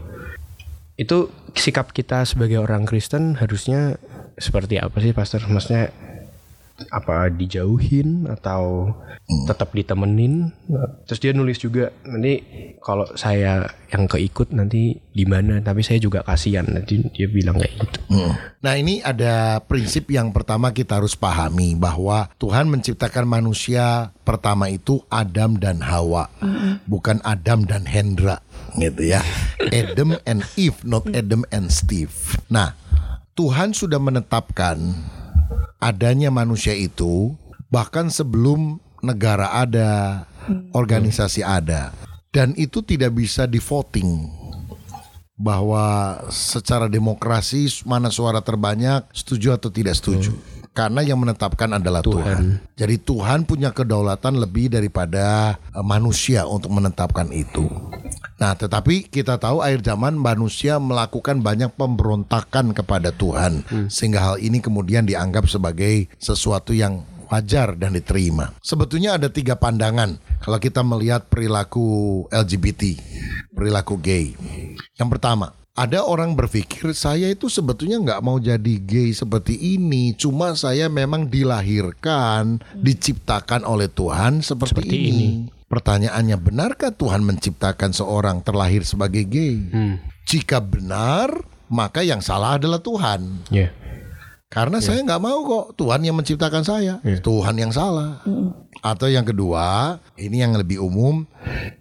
Itu 0.98 1.32
sikap 1.56 1.96
kita 1.96 2.26
sebagai 2.28 2.60
orang 2.60 2.84
Kristen 2.84 3.38
harusnya 3.38 3.96
seperti 4.36 4.76
apa 4.76 5.00
sih, 5.00 5.16
Pastor? 5.16 5.46
Maksudnya 5.48 5.94
apa 6.88 7.28
dijauhin 7.28 8.24
atau 8.24 8.94
tetap 9.44 9.76
ditemenin? 9.76 10.48
Terus 11.04 11.20
dia 11.20 11.32
nulis 11.36 11.60
juga 11.60 11.92
nanti 12.08 12.40
kalau 12.80 13.04
saya 13.14 13.68
yang 13.92 14.08
keikut 14.08 14.56
nanti 14.56 14.96
di 15.12 15.24
mana? 15.28 15.60
Tapi 15.60 15.84
saya 15.84 16.00
juga 16.00 16.24
kasihan. 16.24 16.64
Nanti 16.64 17.04
dia 17.12 17.28
bilang 17.28 17.60
kayak 17.60 17.74
gitu. 17.76 17.98
Hmm. 18.08 18.32
Nah 18.64 18.74
ini 18.80 19.04
ada 19.04 19.60
prinsip 19.60 20.08
yang 20.08 20.32
pertama 20.32 20.72
kita 20.72 20.96
harus 20.96 21.12
pahami 21.12 21.76
bahwa 21.76 22.32
Tuhan 22.40 22.72
menciptakan 22.72 23.28
manusia 23.28 24.16
pertama 24.24 24.72
itu 24.72 25.04
Adam 25.12 25.60
dan 25.60 25.84
Hawa, 25.84 26.28
bukan 26.86 27.18
Adam 27.26 27.66
dan 27.66 27.84
Hendra, 27.84 28.40
gitu 28.78 29.04
ya. 29.04 29.20
Adam 29.74 30.16
and 30.24 30.46
Eve, 30.56 30.80
not 30.86 31.04
Adam 31.10 31.42
and 31.50 31.68
Steve. 31.68 32.12
Nah 32.48 32.76
Tuhan 33.34 33.72
sudah 33.72 33.96
menetapkan 33.96 34.76
adanya 35.80 36.28
manusia 36.28 36.76
itu 36.76 37.34
bahkan 37.72 38.12
sebelum 38.12 38.78
negara 39.00 39.56
ada, 39.56 40.24
organisasi 40.76 41.40
ada, 41.40 41.90
dan 42.30 42.52
itu 42.54 42.84
tidak 42.84 43.16
bisa 43.16 43.48
di 43.48 43.58
voting 43.58 44.28
bahwa 45.40 46.20
secara 46.28 46.84
demokrasi 46.84 47.64
mana 47.88 48.12
suara 48.12 48.44
terbanyak 48.44 49.08
setuju 49.16 49.56
atau 49.56 49.72
tidak 49.72 49.96
setuju. 49.96 50.36
Karena 50.70 51.02
yang 51.02 51.18
menetapkan 51.18 51.76
adalah 51.76 52.00
Tuhan. 52.00 52.62
Jadi 52.78 52.96
Tuhan 53.02 53.42
punya 53.42 53.74
kedaulatan 53.74 54.38
lebih 54.38 54.70
daripada 54.70 55.58
eh, 55.58 55.84
manusia 55.84 56.46
untuk 56.46 56.70
menetapkan 56.70 57.28
itu. 57.34 57.66
Nah, 58.40 58.56
tetapi 58.56 59.10
kita 59.12 59.36
tahu 59.36 59.60
akhir 59.60 59.84
zaman 59.84 60.16
manusia 60.16 60.80
melakukan 60.80 61.44
banyak 61.44 61.76
pemberontakan 61.76 62.72
kepada 62.72 63.12
Tuhan 63.12 63.68
sehingga 63.92 64.32
hal 64.32 64.36
ini 64.40 64.64
kemudian 64.64 65.04
dianggap 65.04 65.44
sebagai 65.44 66.08
sesuatu 66.16 66.72
yang 66.72 67.04
wajar 67.30 67.78
dan 67.78 67.94
diterima. 67.94 68.56
Sebetulnya 68.60 69.20
ada 69.20 69.30
tiga 69.30 69.54
pandangan 69.54 70.18
kalau 70.42 70.58
kita 70.58 70.82
melihat 70.82 71.30
perilaku 71.30 72.26
LGBT, 72.32 72.98
perilaku 73.54 74.00
gay. 74.02 74.34
Yang 74.98 75.08
pertama, 75.16 75.54
ada 75.78 76.02
orang 76.02 76.34
berpikir 76.34 76.90
saya 76.92 77.30
itu 77.30 77.46
sebetulnya 77.46 78.02
nggak 78.02 78.22
mau 78.26 78.42
jadi 78.42 78.74
gay 78.82 79.14
seperti 79.14 79.54
ini, 79.54 80.12
cuma 80.18 80.52
saya 80.58 80.90
memang 80.90 81.30
dilahirkan, 81.30 82.58
diciptakan 82.74 83.62
oleh 83.62 83.86
Tuhan 83.86 84.42
seperti, 84.42 84.74
Seperti 84.74 84.96
ini. 84.98 85.08
ini. 85.10 85.28
Pertanyaannya, 85.70 86.34
benarkah 86.34 86.90
Tuhan 86.90 87.22
menciptakan 87.22 87.94
seorang 87.94 88.42
terlahir 88.42 88.82
sebagai 88.82 89.22
gay? 89.22 89.62
Jika 90.26 90.58
benar, 90.58 91.30
maka 91.70 92.02
yang 92.02 92.18
salah 92.18 92.58
adalah 92.58 92.82
Tuhan. 92.82 93.46
Ya. 93.54 93.70
Karena 94.50 94.82
saya 94.82 94.98
nggak 95.06 95.22
mau 95.22 95.46
kok 95.46 95.78
Tuhan 95.78 96.02
yang 96.02 96.18
menciptakan 96.18 96.66
saya, 96.66 96.98
Tuhan 97.22 97.54
yang 97.54 97.70
salah. 97.70 98.18
Atau 98.82 99.06
yang 99.06 99.22
kedua, 99.22 100.02
ini 100.18 100.42
yang 100.42 100.58
lebih 100.58 100.82
umum, 100.82 101.22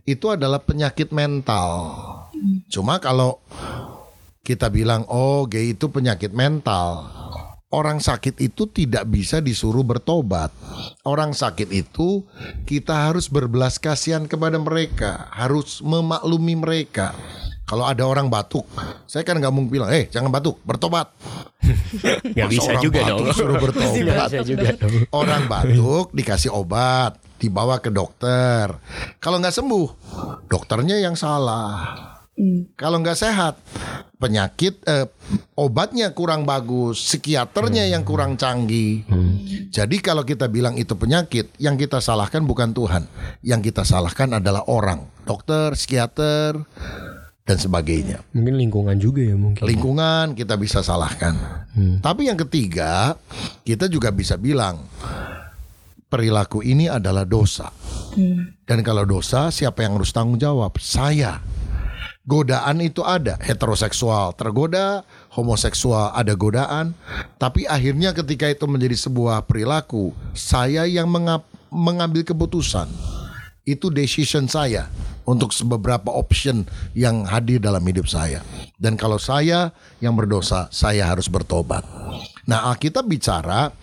itu 0.05 0.29
adalah 0.29 0.61
penyakit 0.61 1.09
mental. 1.09 1.65
Cuma 2.69 3.01
kalau 3.01 3.41
kita 4.43 4.71
bilang 4.73 5.05
oh 5.11 5.45
gay 5.45 5.77
itu 5.77 5.91
penyakit 5.93 6.33
mental, 6.33 7.05
orang 7.69 8.01
sakit 8.01 8.41
itu 8.41 8.65
tidak 8.69 9.05
bisa 9.09 9.39
disuruh 9.39 9.85
bertobat. 9.85 10.49
Orang 11.05 11.37
sakit 11.37 11.69
itu 11.69 12.25
kita 12.65 13.09
harus 13.09 13.29
berbelas 13.29 13.77
kasihan 13.77 14.25
kepada 14.25 14.57
mereka, 14.57 15.29
harus 15.33 15.81
memaklumi 15.85 16.57
mereka. 16.57 17.13
Kalau 17.69 17.85
ada 17.85 18.01
orang 18.01 18.33
batuk, 18.33 18.65
saya 19.05 19.21
kan 19.21 19.37
nggak 19.37 19.53
mungkin 19.53 19.69
bilang, 19.69 19.93
eh 19.93 20.09
jangan 20.09 20.33
batuk, 20.33 20.57
bertobat. 20.65 21.13
Masa 22.33 22.49
bisa 22.49 22.73
orang 22.73 22.81
juga 22.81 22.99
batuk 23.05 23.13
dong. 23.29 23.37
suruh 23.37 23.57
bertobat. 23.61 23.93
Nggak 23.93 24.25
bisa 24.25 24.39
juga 24.41 24.69
dong. 24.73 24.93
Orang 25.13 25.41
batuk 25.45 26.07
dikasih 26.17 26.49
obat, 26.49 27.21
dibawa 27.37 27.77
ke 27.77 27.93
dokter. 27.93 28.73
Kalau 29.21 29.37
nggak 29.37 29.53
sembuh, 29.53 29.87
dokternya 30.49 30.97
yang 30.97 31.13
salah. 31.13 32.08
Kalau 32.79 33.03
nggak 33.03 33.19
sehat, 33.19 33.59
penyakit 34.15 34.79
eh, 34.87 35.07
obatnya 35.59 36.15
kurang 36.15 36.47
bagus, 36.47 36.99
psikiaternya 37.03 37.91
yang 37.91 38.07
kurang 38.07 38.39
canggih. 38.39 39.03
Jadi 39.69 39.99
kalau 39.99 40.23
kita 40.23 40.47
bilang 40.47 40.79
itu 40.79 40.95
penyakit, 40.95 41.51
yang 41.59 41.75
kita 41.75 41.99
salahkan 41.99 42.43
bukan 42.47 42.71
Tuhan, 42.71 43.03
yang 43.43 43.59
kita 43.59 43.83
salahkan 43.83 44.39
adalah 44.39 44.63
orang, 44.71 45.03
dokter, 45.27 45.75
psikiater, 45.75 46.63
dan 47.49 47.57
sebagainya 47.57 48.21
Mungkin 48.37 48.61
lingkungan 48.61 48.95
juga 49.01 49.25
ya 49.25 49.33
mungkin. 49.33 49.65
lingkungan 49.65 50.37
kita 50.37 50.53
bisa 50.53 50.85
salahkan. 50.85 51.33
Tapi 51.97 52.29
yang 52.29 52.37
ketiga, 52.37 53.17
kita 53.65 53.89
juga 53.89 54.13
bisa 54.13 54.37
bilang 54.37 54.85
perilaku 56.05 56.61
ini 56.61 56.85
adalah 56.85 57.25
dosa. 57.25 57.73
Dan 58.65 58.79
kalau 58.85 59.01
dosa, 59.07 59.49
siapa 59.49 59.81
yang 59.81 59.97
harus 59.97 60.13
tanggung 60.13 60.37
jawab? 60.37 60.77
Saya. 60.77 61.41
Godaan 62.29 62.77
itu 62.85 63.01
ada, 63.01 63.41
heteroseksual 63.41 64.37
tergoda, 64.37 65.01
homoseksual 65.33 66.13
ada 66.13 66.37
godaan, 66.37 66.93
tapi 67.41 67.65
akhirnya 67.65 68.13
ketika 68.13 68.45
itu 68.45 68.69
menjadi 68.69 68.93
sebuah 68.93 69.49
perilaku, 69.49 70.13
saya 70.37 70.85
yang 70.85 71.09
mengambil 71.73 72.21
keputusan. 72.21 72.85
Itu 73.65 73.89
decision 73.89 74.45
saya 74.45 74.93
untuk 75.25 75.49
beberapa 75.65 76.13
option 76.13 76.69
yang 76.93 77.25
hadir 77.25 77.57
dalam 77.57 77.81
hidup 77.81 78.05
saya. 78.05 78.45
Dan 78.77 78.93
kalau 78.93 79.17
saya 79.17 79.73
yang 79.97 80.13
berdosa, 80.13 80.69
saya 80.69 81.09
harus 81.09 81.25
bertobat. 81.29 81.81
Nah, 82.45 82.69
Alkitab 82.69 83.09
bicara 83.09 83.73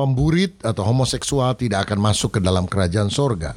pemburit 0.00 0.56
atau 0.64 0.80
homoseksual 0.80 1.60
tidak 1.60 1.84
akan 1.84 2.00
masuk 2.00 2.36
ke 2.36 2.40
dalam 2.40 2.64
kerajaan 2.64 3.12
sorga. 3.12 3.52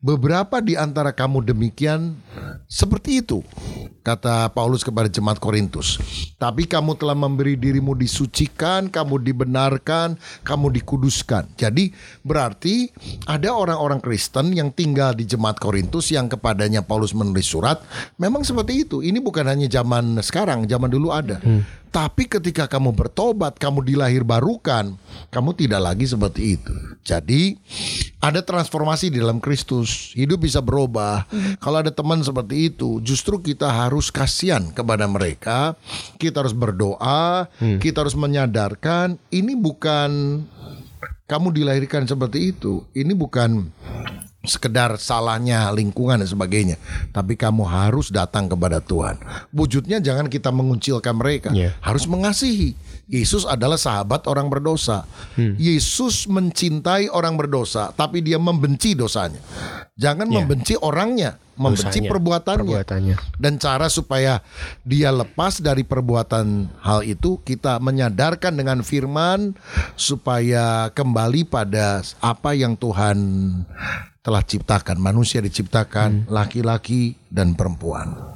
Beberapa 0.00 0.64
di 0.64 0.80
antara 0.80 1.12
kamu 1.12 1.44
demikian 1.44 2.16
seperti 2.64 3.20
itu, 3.20 3.44
kata 4.00 4.48
Paulus 4.56 4.80
kepada 4.80 5.12
jemaat 5.12 5.36
Korintus. 5.36 6.00
Tapi 6.40 6.64
kamu 6.64 6.96
telah 6.96 7.12
memberi 7.12 7.60
dirimu 7.60 7.92
disucikan, 7.92 8.88
kamu 8.88 9.20
dibenarkan, 9.20 10.16
kamu 10.40 10.72
dikuduskan. 10.80 11.52
Jadi 11.60 11.92
berarti 12.24 12.88
ada 13.28 13.52
orang-orang 13.52 14.00
Kristen 14.00 14.56
yang 14.56 14.72
tinggal 14.72 15.12
di 15.12 15.28
jemaat 15.28 15.60
Korintus 15.60 16.08
yang 16.08 16.32
kepadanya 16.32 16.80
Paulus 16.80 17.12
menulis 17.12 17.44
surat. 17.44 17.84
Memang 18.16 18.40
seperti 18.40 18.88
itu. 18.88 19.04
Ini 19.04 19.20
bukan 19.20 19.44
hanya 19.44 19.68
zaman 19.68 20.16
sekarang, 20.24 20.64
zaman 20.64 20.88
dulu 20.88 21.12
ada. 21.12 21.44
Tapi 21.94 22.26
ketika 22.26 22.66
kamu 22.66 22.90
bertobat, 22.90 23.54
kamu 23.54 23.86
dilahir 23.86 24.26
barukan, 24.26 24.98
kamu 25.30 25.50
tidak 25.54 25.78
lagi 25.78 26.10
seperti 26.10 26.58
itu. 26.58 26.74
Jadi 27.06 27.54
ada 28.18 28.42
transformasi 28.42 29.14
di 29.14 29.22
dalam 29.22 29.38
Kristus. 29.38 30.10
Hidup 30.18 30.42
bisa 30.42 30.58
berubah. 30.58 31.22
Kalau 31.62 31.78
ada 31.78 31.94
teman 31.94 32.18
seperti 32.18 32.74
itu, 32.74 32.98
justru 32.98 33.38
kita 33.38 33.70
harus 33.70 34.10
kasihan 34.10 34.74
kepada 34.74 35.06
mereka. 35.06 35.78
Kita 36.18 36.42
harus 36.42 36.50
berdoa, 36.50 37.46
kita 37.78 38.02
harus 38.02 38.18
menyadarkan 38.18 39.14
ini 39.30 39.54
bukan 39.54 40.42
kamu 41.30 41.54
dilahirkan 41.54 42.10
seperti 42.10 42.50
itu. 42.58 42.82
Ini 42.90 43.14
bukan 43.14 43.70
sekedar 44.44 44.96
salahnya 44.96 45.72
lingkungan 45.72 46.20
dan 46.20 46.28
sebagainya, 46.28 46.76
tapi 47.10 47.34
kamu 47.34 47.64
harus 47.64 48.12
datang 48.12 48.46
kepada 48.46 48.78
Tuhan. 48.78 49.16
Wujudnya 49.50 49.98
jangan 49.98 50.28
kita 50.28 50.52
menguncilkan 50.52 51.16
mereka, 51.16 51.50
Iya. 51.52 51.74
harus 51.80 52.04
mengasihi. 52.04 52.76
Yesus 53.04 53.44
adalah 53.44 53.76
sahabat 53.76 54.24
orang 54.24 54.48
berdosa. 54.48 55.04
Yesus 55.36 56.24
mencintai 56.24 57.12
orang 57.12 57.36
berdosa, 57.36 57.92
tapi 57.92 58.24
dia 58.24 58.40
membenci 58.40 58.96
dosanya. 58.96 59.40
Jangan 59.94 60.24
membenci 60.26 60.72
orangnya, 60.80 61.36
membenci 61.54 62.00
Dosanya, 62.00 62.10
perbuatannya. 62.10 62.64
perbuatannya. 62.64 63.16
Dan 63.36 63.60
cara 63.60 63.86
supaya 63.86 64.40
dia 64.82 65.12
lepas 65.12 65.60
dari 65.60 65.84
perbuatan 65.84 66.72
hal 66.80 67.04
itu 67.04 67.38
kita 67.44 67.76
menyadarkan 67.78 68.56
dengan 68.56 68.80
firman 68.80 69.52
supaya 69.94 70.88
kembali 70.90 71.44
pada 71.46 72.00
apa 72.18 72.56
yang 72.56 72.74
Tuhan 72.74 73.18
telah 74.24 74.40
ciptakan. 74.40 74.96
Manusia 74.96 75.44
diciptakan 75.44 76.32
laki-laki 76.32 77.20
dan 77.28 77.52
perempuan. 77.52 78.34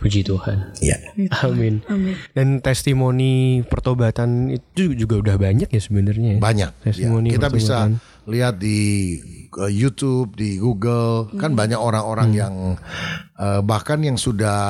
Puji 0.00 0.24
Tuhan. 0.24 0.72
Iya. 0.80 0.96
Amin. 1.44 1.84
Dan 2.32 2.64
testimoni 2.64 3.60
pertobatan 3.68 4.48
itu 4.48 4.96
juga 4.96 5.20
udah 5.20 5.36
banyak 5.36 5.68
ya 5.68 5.80
sebenarnya. 5.80 6.36
ya? 6.36 6.40
Banyak. 6.40 6.70
Ya, 6.72 6.84
Testimoni 6.88 7.28
kita 7.36 7.52
bisa 7.52 7.92
lihat 8.24 8.56
di 8.56 9.20
uh, 9.60 9.68
YouTube, 9.68 10.40
di 10.40 10.56
Google, 10.56 11.28
kan 11.36 11.52
banyak 11.52 11.76
orang-orang 11.76 12.32
yang 12.32 12.54
uh, 13.36 13.60
bahkan 13.60 14.00
yang 14.00 14.16
sudah 14.16 14.60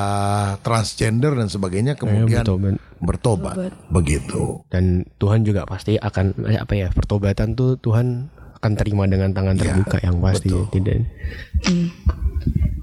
transgender 0.67 1.31
dan 1.31 1.47
sebagainya 1.47 1.95
kemudian 1.95 2.43
bertobat. 2.43 2.75
bertobat. 2.99 3.55
Begitu. 3.87 4.67
Dan 4.67 5.07
Tuhan 5.15 5.47
juga 5.47 5.63
pasti 5.63 5.95
akan 5.95 6.43
eh, 6.51 6.59
apa 6.59 6.75
ya 6.75 6.87
pertobatan 6.91 7.55
tuh 7.55 7.79
Tuhan 7.79 8.27
akan 8.61 8.77
terima 8.77 9.09
dengan 9.09 9.33
tangan 9.33 9.57
Ya, 9.57 9.73
terbuka 9.73 9.97
yang 10.05 10.21
pasti 10.21 10.53
betul. 10.53 10.69
tidak. 10.69 11.09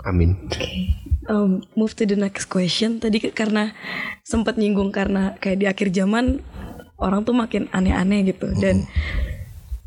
Amin. 0.02 0.34
Um, 1.30 1.62
move 1.78 1.94
to 1.94 2.02
the 2.02 2.18
next 2.18 2.50
question. 2.50 2.98
Tadi 2.98 3.22
karena 3.30 3.78
sempat 4.26 4.58
nyinggung 4.58 4.90
karena 4.90 5.38
kayak 5.38 5.58
di 5.62 5.66
akhir 5.70 5.94
zaman 5.94 6.42
orang 6.98 7.22
tuh 7.22 7.30
makin 7.30 7.70
aneh-aneh 7.70 8.26
gitu 8.26 8.50
dan 8.58 8.82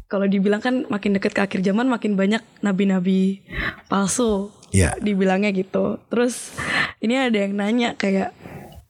kalau 0.08 0.32
dibilang 0.32 0.64
kan 0.64 0.88
makin 0.88 1.20
deket 1.20 1.36
ke 1.36 1.42
akhir 1.44 1.60
zaman 1.60 1.92
makin 1.92 2.16
banyak 2.16 2.40
nabi-nabi 2.64 3.44
palsu. 3.92 4.48
Ya. 4.72 4.96
Dibilangnya 4.96 5.52
gitu. 5.52 6.00
Terus 6.08 6.56
ini 7.04 7.20
ada 7.20 7.36
yang 7.36 7.60
nanya 7.60 8.00
kayak 8.00 8.32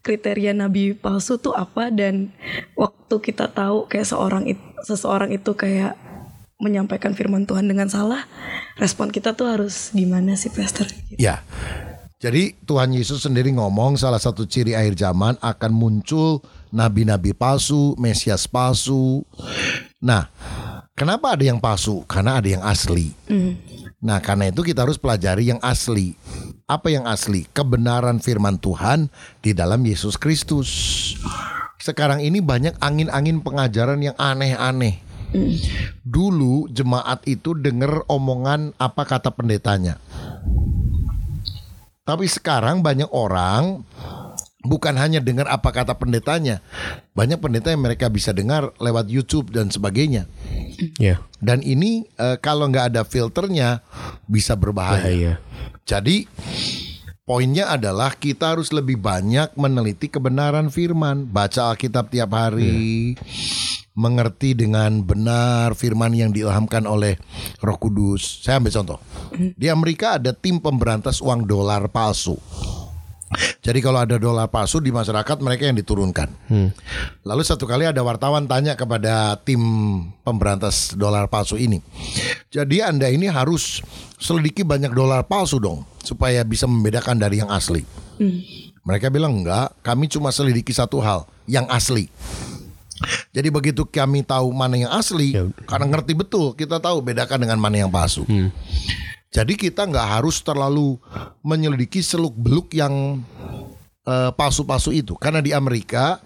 kriteria 0.01 0.53
nabi 0.53 0.93
palsu 0.93 1.41
tuh 1.41 1.57
apa 1.57 1.89
dan 1.89 2.29
waktu 2.77 3.15
kita 3.21 3.49
tahu 3.49 3.89
kayak 3.89 4.05
seorang 4.05 4.49
seseorang 4.81 5.29
itu 5.33 5.53
kayak 5.57 5.97
menyampaikan 6.61 7.17
firman 7.17 7.49
Tuhan 7.49 7.65
dengan 7.65 7.89
salah, 7.89 8.29
respon 8.77 9.09
kita 9.09 9.33
tuh 9.33 9.49
harus 9.49 9.89
gimana 9.91 10.37
sih, 10.37 10.53
Pastor? 10.53 10.85
Ya. 11.17 11.41
Jadi 12.21 12.53
Tuhan 12.69 12.93
Yesus 12.93 13.25
sendiri 13.25 13.49
ngomong 13.49 13.97
salah 13.97 14.21
satu 14.21 14.45
ciri 14.45 14.77
akhir 14.77 14.93
zaman 14.93 15.41
akan 15.41 15.71
muncul 15.73 16.45
nabi-nabi 16.69 17.33
palsu, 17.33 17.97
mesias 17.97 18.45
palsu. 18.45 19.25
Nah, 19.97 20.29
kenapa 20.93 21.33
ada 21.33 21.41
yang 21.41 21.57
palsu? 21.57 22.05
Karena 22.05 22.37
ada 22.37 22.45
yang 22.45 22.61
asli. 22.61 23.09
Nah, 24.05 24.21
karena 24.21 24.53
itu 24.53 24.61
kita 24.61 24.85
harus 24.85 25.01
pelajari 25.01 25.49
yang 25.49 25.57
asli. 25.65 26.13
Apa 26.69 26.93
yang 26.93 27.09
asli? 27.09 27.49
Kebenaran 27.49 28.21
firman 28.21 28.61
Tuhan 28.61 29.09
di 29.41 29.57
dalam 29.57 29.81
Yesus 29.81 30.13
Kristus. 30.13 30.69
Sekarang 31.81 32.21
ini 32.21 32.37
banyak 32.37 32.77
angin-angin 32.77 33.41
pengajaran 33.41 33.97
yang 33.97 34.13
aneh-aneh. 34.21 35.01
Dulu 36.03 36.67
jemaat 36.71 37.23
itu 37.27 37.55
dengar 37.55 38.03
omongan 38.11 38.75
apa 38.75 39.07
kata 39.07 39.31
pendetanya. 39.31 39.97
Tapi 42.01 42.25
sekarang 42.27 42.83
banyak 42.83 43.07
orang 43.13 43.87
bukan 44.65 44.93
hanya 44.97 45.23
dengar 45.23 45.49
apa 45.49 45.69
kata 45.71 45.97
pendetanya. 45.97 46.59
Banyak 47.15 47.41
pendeta 47.41 47.73
yang 47.73 47.81
mereka 47.85 48.09
bisa 48.09 48.35
dengar 48.35 48.73
lewat 48.77 49.09
YouTube 49.09 49.53
dan 49.53 49.71
sebagainya. 49.71 50.27
Ya. 50.97 51.21
Dan 51.39 51.61
ini 51.65 52.05
eh, 52.17 52.37
kalau 52.41 52.69
nggak 52.69 52.93
ada 52.93 53.01
filternya 53.05 53.85
bisa 54.25 54.57
berbahaya. 54.57 55.01
Bahaya. 55.01 55.33
Jadi 55.85 56.25
poinnya 57.25 57.71
adalah 57.73 58.13
kita 58.17 58.57
harus 58.57 58.73
lebih 58.75 58.99
banyak 58.99 59.53
meneliti 59.55 60.11
kebenaran 60.11 60.67
firman, 60.73 61.29
baca 61.29 61.73
Alkitab 61.73 62.11
tiap 62.11 62.33
hari, 62.33 63.15
mengerti 63.91 64.55
dengan 64.55 65.03
benar 65.03 65.75
firman 65.75 66.15
yang 66.15 66.31
diilhamkan 66.31 66.87
oleh 66.87 67.19
Roh 67.59 67.75
Kudus. 67.75 68.43
Saya 68.43 68.63
ambil 68.63 68.71
contoh. 68.71 68.99
Di 69.35 69.67
Amerika 69.67 70.15
ada 70.15 70.31
tim 70.31 70.63
pemberantas 70.63 71.19
uang 71.19 71.43
dolar 71.43 71.91
palsu. 71.91 72.39
Jadi 73.63 73.79
kalau 73.79 74.03
ada 74.03 74.19
dolar 74.19 74.51
palsu 74.51 74.83
di 74.83 74.91
masyarakat 74.91 75.39
mereka 75.39 75.63
yang 75.63 75.79
diturunkan. 75.79 76.27
Lalu 77.23 77.43
satu 77.47 77.63
kali 77.63 77.87
ada 77.87 78.03
wartawan 78.03 78.43
tanya 78.43 78.75
kepada 78.75 79.39
tim 79.47 79.59
pemberantas 80.27 80.91
dolar 80.99 81.31
palsu 81.31 81.55
ini. 81.55 81.79
Jadi 82.51 82.83
Anda 82.83 83.07
ini 83.07 83.31
harus 83.31 83.79
selidiki 84.19 84.67
banyak 84.67 84.91
dolar 84.91 85.23
palsu 85.23 85.63
dong 85.63 85.87
supaya 86.03 86.43
bisa 86.43 86.67
membedakan 86.67 87.23
dari 87.23 87.39
yang 87.39 87.47
asli. 87.47 87.87
Mereka 88.81 89.13
bilang 89.13 89.39
enggak, 89.45 89.79
kami 89.79 90.11
cuma 90.11 90.33
selidiki 90.33 90.73
satu 90.75 90.99
hal, 90.99 91.23
yang 91.47 91.69
asli. 91.71 92.11
Jadi 93.31 93.47
begitu 93.47 93.87
kami 93.87 94.21
tahu 94.21 94.51
mana 94.51 94.75
yang 94.75 94.91
asli, 94.91 95.33
Ya. 95.33 95.47
karena 95.65 95.87
ngerti 95.87 96.13
betul, 96.13 96.53
kita 96.53 96.77
tahu 96.83 96.99
bedakan 96.99 97.41
dengan 97.47 97.57
mana 97.57 97.81
yang 97.81 97.91
palsu. 97.91 98.27
Jadi 99.31 99.55
kita 99.55 99.87
nggak 99.87 100.07
harus 100.19 100.43
terlalu 100.43 100.99
menyelidiki 101.39 102.03
seluk 102.03 102.35
beluk 102.35 102.75
yang 102.75 103.23
eh, 104.03 104.31
palsu-palsu 104.35 104.91
itu, 104.91 105.15
karena 105.15 105.39
di 105.39 105.55
Amerika 105.55 106.19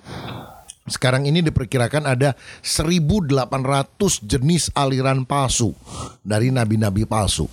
sekarang 0.85 1.25
ini 1.25 1.41
diperkirakan 1.41 2.05
ada 2.05 2.37
1.800 2.61 3.33
jenis 4.21 4.69
aliran 4.73 5.25
palsu 5.25 5.73
dari 6.21 6.53
nabi-nabi 6.53 7.05
palsu. 7.05 7.49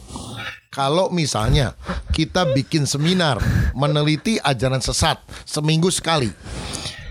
Kalau 0.72 1.12
misalnya 1.12 1.76
kita 2.16 2.48
bikin 2.56 2.88
seminar 2.88 3.36
meneliti 3.76 4.40
ajaran 4.40 4.80
sesat 4.80 5.20
seminggu 5.44 5.92
sekali, 5.92 6.32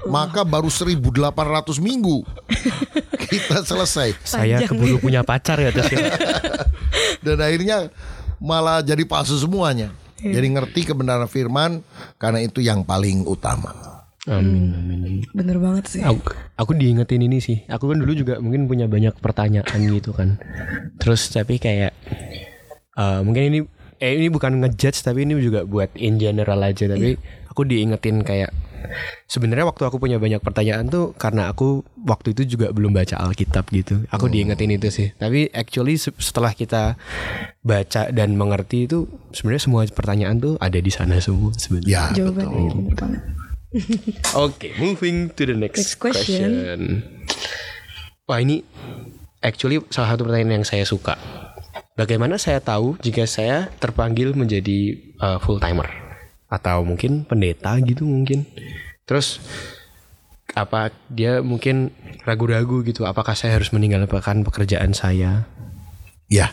maka 0.10 0.42
baru 0.42 0.70
1.800 0.70 1.02
minggu 1.82 2.26
kita 3.32 3.62
selesai. 3.66 4.18
Saya 4.26 4.66
keburu 4.66 4.98
punya 4.98 5.22
pacar 5.22 5.62
ya 5.62 5.70
terus 5.70 5.92
ya. 5.94 6.16
Dan 7.26 7.38
akhirnya 7.42 7.94
malah 8.42 8.82
jadi 8.82 9.06
palsu 9.06 9.38
semuanya. 9.38 9.94
Jadi 10.22 10.48
ngerti 10.54 10.94
kebenaran 10.94 11.26
firman 11.26 11.82
karena 12.22 12.46
itu 12.46 12.62
yang 12.62 12.86
paling 12.86 13.26
utama. 13.26 13.74
Amin, 14.30 14.70
amin, 14.70 15.00
amin. 15.02 15.26
Bener 15.34 15.58
banget 15.58 15.98
sih. 15.98 16.02
Aku, 16.06 16.22
aku 16.54 16.72
diingetin 16.78 17.26
ini 17.26 17.42
sih. 17.42 17.66
Aku 17.66 17.90
kan 17.90 17.98
dulu 17.98 18.14
juga 18.14 18.38
mungkin 18.38 18.70
punya 18.70 18.86
banyak 18.86 19.18
pertanyaan 19.18 19.80
gitu 19.90 20.14
kan. 20.14 20.38
Terus 21.02 21.34
tapi 21.34 21.58
kayak 21.58 21.98
eh, 23.02 23.20
mungkin 23.26 23.44
ini 23.50 23.60
eh 24.02 24.18
ini 24.18 24.30
bukan 24.34 24.62
ngejudge 24.62 25.06
tapi 25.06 25.26
ini 25.26 25.38
juga 25.42 25.62
buat 25.66 25.94
in 25.94 26.18
general 26.18 26.58
aja 26.66 26.90
tapi 26.90 27.22
aku 27.50 27.62
diingetin 27.70 28.26
kayak 28.26 28.50
sebenarnya 29.26 29.66
waktu 29.68 29.84
aku 29.88 29.98
punya 29.98 30.18
banyak 30.22 30.40
pertanyaan 30.44 30.88
tuh 30.88 31.14
karena 31.16 31.50
aku 31.50 31.82
waktu 32.06 32.34
itu 32.36 32.58
juga 32.58 32.70
belum 32.76 32.92
baca 32.96 33.18
Alkitab 33.22 33.70
gitu. 33.72 34.04
Aku 34.12 34.28
diingetin 34.28 34.72
itu 34.74 34.88
sih. 34.92 35.08
Tapi 35.16 35.50
actually 35.52 35.98
se- 35.98 36.16
setelah 36.20 36.52
kita 36.54 36.96
baca 37.62 38.12
dan 38.12 38.36
mengerti 38.36 38.86
itu 38.90 39.06
sebenarnya 39.32 39.64
semua 39.64 39.82
pertanyaan 39.90 40.36
tuh 40.42 40.54
ada 40.60 40.80
di 40.82 40.92
sana 40.92 41.18
semua 41.24 41.54
sebenarnya. 41.56 42.12
Ya, 42.14 42.28
banget. 42.30 43.22
Oke, 44.36 44.76
moving 44.76 45.32
to 45.32 45.48
the 45.48 45.56
next, 45.56 45.80
Next 45.80 45.96
question. 45.96 46.52
question. 46.52 46.82
Wah 48.28 48.44
ini 48.44 48.68
actually 49.40 49.80
salah 49.88 50.16
satu 50.16 50.28
pertanyaan 50.28 50.62
yang 50.62 50.68
saya 50.68 50.84
suka. 50.84 51.16
Bagaimana 51.96 52.36
saya 52.40 52.60
tahu 52.60 53.00
jika 53.00 53.24
saya 53.28 53.68
terpanggil 53.80 54.36
menjadi 54.36 54.96
uh, 55.20 55.38
full 55.40 55.60
timer 55.60 55.88
atau 56.52 56.84
mungkin 56.84 57.24
pendeta 57.24 57.80
gitu 57.80 58.04
mungkin. 58.04 58.44
Terus 59.08 59.40
apa 60.52 60.92
dia 61.08 61.40
mungkin 61.40 61.96
ragu-ragu 62.28 62.84
gitu 62.84 63.08
apakah 63.08 63.40
saya 63.40 63.56
harus 63.56 63.72
meninggalkan 63.72 64.44
pekerjaan 64.44 64.92
saya? 64.92 65.48
Ya. 66.28 66.52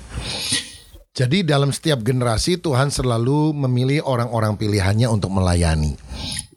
Jadi 1.19 1.43
dalam 1.43 1.75
setiap 1.75 1.99
generasi 2.07 2.63
Tuhan 2.63 2.95
selalu 2.95 3.51
memilih 3.51 4.07
orang-orang 4.07 4.55
pilihannya 4.55 5.11
untuk 5.11 5.35
melayani. 5.35 5.99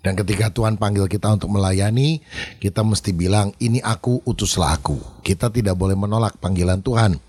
Dan 0.02 0.18
ketika 0.18 0.50
Tuhan 0.50 0.82
panggil 0.82 1.06
kita 1.06 1.30
untuk 1.38 1.54
melayani, 1.54 2.26
kita 2.58 2.82
mesti 2.82 3.14
bilang, 3.14 3.54
ini 3.62 3.78
aku, 3.86 4.26
utuslah 4.26 4.74
aku. 4.74 4.98
Kita 5.22 5.54
tidak 5.54 5.78
boleh 5.78 5.94
menolak 5.94 6.42
panggilan 6.42 6.82
Tuhan. 6.82 7.22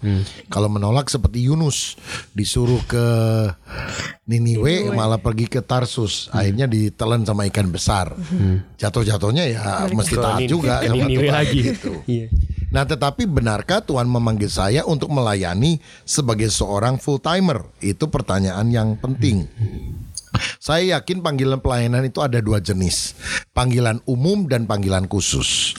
Kalau 0.48 0.72
menolak 0.72 1.12
seperti 1.12 1.44
Yunus, 1.44 2.00
disuruh 2.32 2.80
ke 2.88 3.04
Niniwe, 4.24 4.88
malah 4.96 5.20
pergi 5.20 5.52
ke 5.52 5.61
Tarsus. 5.61 6.32
Akhirnya 6.32 6.64
ditelan 6.64 7.28
sama 7.28 7.44
ikan 7.52 7.68
besar. 7.68 8.16
Jatuh-jatuhnya 8.80 9.44
ya 9.52 9.61
mesti 9.92 10.16
taat 10.16 10.40
juga 10.48 10.80
ini 10.80 10.88
sama 10.88 11.04
Niniwe 11.04 11.26
Tuhan. 11.28 11.35
lagi. 11.37 11.61
Gitu. 11.61 11.92
Iya. 12.12 12.26
Nah, 12.72 12.88
tetapi 12.88 13.28
benarkah 13.28 13.85
Tuhan 13.85 14.08
memanggil 14.08 14.48
saya 14.48 14.80
untuk 14.88 15.12
melayani 15.12 15.76
sebagai 16.08 16.48
seorang 16.48 16.96
full 16.96 17.20
timer? 17.20 17.68
Itu 17.85 18.08
pertanyaan 18.08 18.72
yang 18.72 18.96
penting. 18.96 19.44
Saya 20.62 20.98
yakin 20.98 21.20
panggilan 21.20 21.60
pelayanan 21.60 22.06
itu 22.06 22.22
ada 22.22 22.38
dua 22.40 22.62
jenis, 22.62 23.12
panggilan 23.52 24.00
umum 24.08 24.48
dan 24.48 24.64
panggilan 24.64 25.06
khusus. 25.10 25.76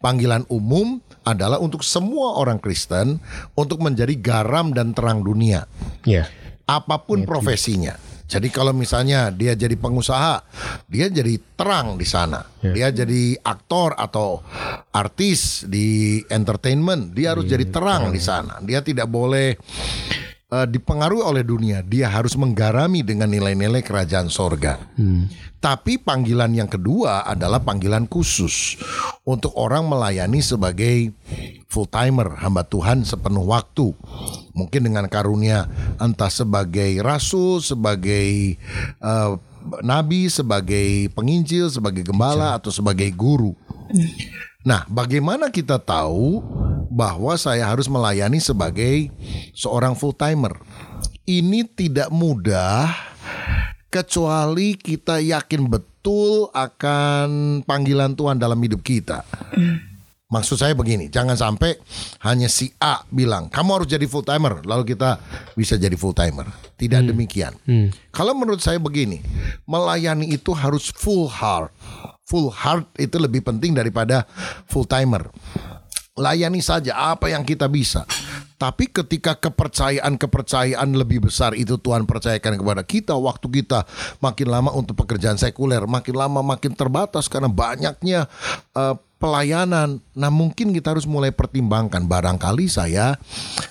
Panggilan 0.00 0.48
umum 0.48 1.04
adalah 1.28 1.60
untuk 1.60 1.84
semua 1.84 2.40
orang 2.40 2.56
Kristen 2.56 3.20
untuk 3.52 3.84
menjadi 3.84 4.16
garam 4.16 4.72
dan 4.72 4.96
terang 4.96 5.20
dunia 5.20 5.68
Iya. 6.08 6.26
apa 6.64 7.02
pun 7.04 7.28
profesinya. 7.28 7.98
Jadi 8.30 8.46
kalau 8.54 8.70
misalnya 8.70 9.34
dia 9.34 9.58
jadi 9.58 9.74
pengusaha, 9.74 10.46
dia 10.86 11.10
jadi 11.10 11.34
terang 11.58 11.98
di 11.98 12.06
sana. 12.06 12.46
Dia 12.62 12.94
jadi 12.94 13.34
aktor 13.42 13.98
atau 13.98 14.38
artis 14.94 15.66
di 15.66 16.22
entertainment, 16.30 17.10
dia 17.10 17.34
harus 17.34 17.50
jadi 17.50 17.66
terang 17.66 18.14
di 18.14 18.22
sana. 18.22 18.62
Dia 18.62 18.86
tidak 18.86 19.10
boleh 19.10 19.58
eh, 20.50 20.66
dipengaruhi 20.66 21.22
oleh 21.22 21.46
dunia. 21.46 21.80
Dia 21.86 22.10
harus 22.10 22.34
menggarami 22.34 23.06
dengan 23.06 23.30
nilai-nilai 23.30 23.80
kerajaan 23.80 24.28
sorga. 24.28 24.78
Tapi 25.60 26.00
panggilan 26.00 26.56
yang 26.56 26.68
kedua 26.68 27.24
adalah 27.28 27.60
panggilan 27.60 28.08
khusus 28.08 28.80
untuk 29.28 29.52
orang 29.54 29.84
melayani 29.86 30.40
sebagai 30.40 31.12
full 31.68 31.84
timer, 31.86 32.34
hamba 32.40 32.64
Tuhan 32.64 33.04
sepenuh 33.04 33.44
waktu. 33.44 33.92
Mungkin 34.56 34.90
dengan 34.90 35.06
karunia 35.06 35.68
entah 36.00 36.32
sebagai 36.32 36.98
rasul, 37.04 37.60
sebagai 37.60 38.56
eh, 39.00 39.32
nabi, 39.84 40.32
sebagai 40.32 41.12
penginjil, 41.12 41.68
sebagai 41.68 42.02
gembala 42.04 42.56
atau 42.56 42.72
sebagai 42.72 43.12
guru. 43.12 43.52
Nah, 44.60 44.84
bagaimana 44.88 45.48
kita 45.48 45.80
tahu 45.80 46.44
bahwa 46.90 47.38
saya 47.38 47.70
harus 47.70 47.86
melayani 47.86 48.42
sebagai 48.42 49.08
seorang 49.54 49.94
full 49.94 50.12
timer? 50.12 50.58
Ini 51.22 51.62
tidak 51.70 52.10
mudah 52.10 52.90
kecuali 53.86 54.74
kita 54.74 55.22
yakin 55.22 55.70
betul 55.70 56.50
akan 56.50 57.62
panggilan 57.62 58.18
Tuhan 58.18 58.42
dalam 58.42 58.58
hidup 58.58 58.82
kita. 58.82 59.22
Maksud 60.30 60.62
saya 60.62 60.78
begini, 60.78 61.10
jangan 61.10 61.34
sampai 61.34 61.74
hanya 62.22 62.46
si 62.46 62.70
A 62.78 63.02
bilang 63.10 63.50
kamu 63.50 63.82
harus 63.82 63.88
jadi 63.90 64.06
full 64.06 64.22
timer, 64.22 64.62
lalu 64.62 64.94
kita 64.94 65.18
bisa 65.58 65.74
jadi 65.74 65.98
full 65.98 66.14
timer. 66.14 66.46
Tidak 66.78 67.02
demikian. 67.02 67.58
Kalau 68.14 68.34
menurut 68.38 68.62
saya 68.62 68.78
begini, 68.78 69.22
melayani 69.66 70.30
itu 70.30 70.54
harus 70.54 70.94
full 70.94 71.26
heart. 71.26 71.74
Full 72.30 72.46
heart 72.46 72.86
itu 72.94 73.18
lebih 73.18 73.42
penting 73.42 73.74
daripada 73.74 74.22
full 74.70 74.86
timer. 74.86 75.34
Layani 76.18 76.58
saja 76.58 77.14
apa 77.14 77.30
yang 77.30 77.46
kita 77.46 77.70
bisa. 77.70 78.02
Tapi 78.60 78.92
ketika 78.92 79.32
kepercayaan-kepercayaan 79.40 80.92
lebih 80.92 81.24
besar 81.24 81.56
itu 81.56 81.80
Tuhan 81.80 82.04
percayakan 82.04 82.60
kepada 82.60 82.82
kita, 82.84 83.16
waktu 83.16 83.48
kita 83.62 83.88
makin 84.20 84.52
lama 84.52 84.70
untuk 84.76 85.00
pekerjaan 85.00 85.40
sekuler, 85.40 85.80
makin 85.88 86.12
lama 86.12 86.44
makin 86.44 86.76
terbatas 86.76 87.24
karena 87.24 87.48
banyaknya 87.48 88.28
eh, 88.76 88.94
pelayanan. 89.16 90.04
Nah, 90.12 90.28
mungkin 90.28 90.76
kita 90.76 90.92
harus 90.92 91.08
mulai 91.08 91.32
pertimbangkan 91.32 92.04
barangkali 92.04 92.68
saya 92.68 93.16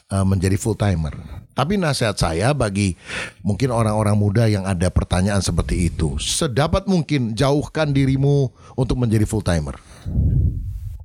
eh, 0.10 0.26
menjadi 0.26 0.58
full 0.58 0.74
timer. 0.74 1.14
Tapi 1.54 1.76
nasihat 1.76 2.18
saya 2.18 2.56
bagi 2.58 2.98
mungkin 3.46 3.70
orang-orang 3.70 4.16
muda 4.16 4.50
yang 4.50 4.66
ada 4.66 4.90
pertanyaan 4.90 5.44
seperti 5.44 5.92
itu, 5.92 6.16
sedapat 6.18 6.90
mungkin 6.90 7.38
jauhkan 7.38 7.94
dirimu 7.94 8.50
untuk 8.74 8.96
menjadi 8.96 9.28
full 9.28 9.44
timer. 9.44 9.76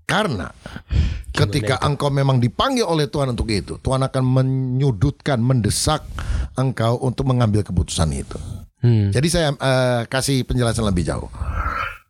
Karena 0.04 0.52
ketika 1.32 1.80
engkau 1.80 2.12
memang 2.12 2.38
dipanggil 2.38 2.84
oleh 2.84 3.08
Tuhan 3.08 3.32
untuk 3.32 3.48
itu, 3.48 3.80
Tuhan 3.80 4.04
akan 4.04 4.22
menyudutkan, 4.24 5.40
mendesak 5.40 6.04
engkau 6.54 7.00
untuk 7.00 7.24
mengambil 7.26 7.64
keputusan 7.64 8.12
itu. 8.12 8.36
Jadi 9.16 9.28
saya 9.32 9.48
eh, 9.56 10.02
kasih 10.04 10.44
penjelasan 10.44 10.84
lebih 10.84 11.08
jauh. 11.08 11.32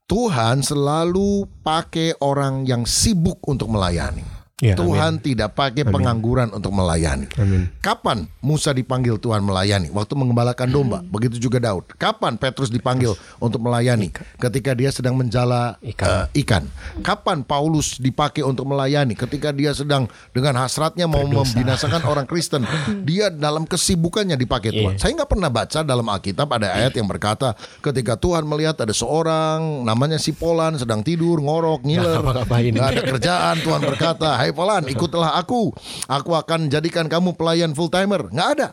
Tuhan 0.05 0.61
selalu 0.61 1.49
pakai 1.65 2.19
orang 2.21 2.67
yang 2.69 2.85
sibuk 2.85 3.41
untuk 3.49 3.73
melayani. 3.73 4.34
Ya, 4.63 4.79
Tuhan 4.79 5.19
tidak 5.19 5.59
pakai 5.59 5.83
pengangguran 5.83 6.47
untuk 6.55 6.71
melayani. 6.71 7.27
Amin. 7.43 7.67
Kapan 7.83 8.31
Musa 8.39 8.71
dipanggil 8.71 9.19
Tuhan 9.19 9.43
melayani? 9.43 9.91
Waktu 9.91 10.15
mengembalakan 10.15 10.71
domba. 10.71 11.03
Begitu 11.03 11.43
juga 11.43 11.59
Daud. 11.59 11.91
Kapan 11.99 12.39
Petrus 12.39 12.71
dipanggil 12.71 13.19
untuk 13.43 13.59
melayani? 13.59 14.15
Ketika 14.15 14.71
dia 14.79 14.95
sedang 14.95 15.19
menjala 15.19 15.75
Ikan. 15.83 16.07
eh, 16.07 16.47
ikan. 16.47 16.71
Kapan 17.03 17.43
Paulus 17.43 17.99
dipakai 17.99 18.47
untuk 18.47 18.71
melayani? 18.71 19.19
Ketika 19.19 19.51
dia 19.51 19.75
sedang 19.75 20.07
dengan 20.31 20.55
hasratnya 20.63 21.11
mau 21.11 21.27
membinasakan 21.27 22.07
orang 22.07 22.31
Kristen. 22.31 22.63
Dia 23.03 23.35
dalam 23.35 23.67
kesibukannya 23.67 24.39
dipakai 24.39 24.71
Tuhan. 24.71 24.95
Iya. 24.95 25.03
Saya 25.03 25.19
nggak 25.19 25.31
pernah 25.35 25.51
baca 25.51 25.83
dalam 25.83 26.07
Alkitab 26.07 26.47
ada 26.55 26.79
ayat 26.79 26.95
yang 26.95 27.11
berkata 27.11 27.59
ketika 27.83 28.15
Tuhan 28.15 28.47
melihat 28.47 28.79
ada 28.79 28.95
seorang 28.95 29.83
namanya 29.83 30.15
si 30.15 30.31
Polan 30.31 30.79
sedang 30.79 31.03
tidur 31.03 31.43
ngorok 31.43 31.83
ngiler 31.83 32.23
nggak 32.23 32.89
ada 32.95 33.03
kerjaan 33.03 33.57
Tuhan 33.61 33.83
berkata 33.83 34.29
Hai 34.45 34.53
Polan 34.53 34.85
ikutlah 34.85 35.41
aku. 35.41 35.73
Aku 36.05 36.37
akan 36.37 36.69
jadikan 36.69 37.09
kamu 37.09 37.33
pelayan 37.33 37.73
full 37.73 37.89
timer 37.89 38.29
nggak 38.29 38.49
ada. 38.55 38.69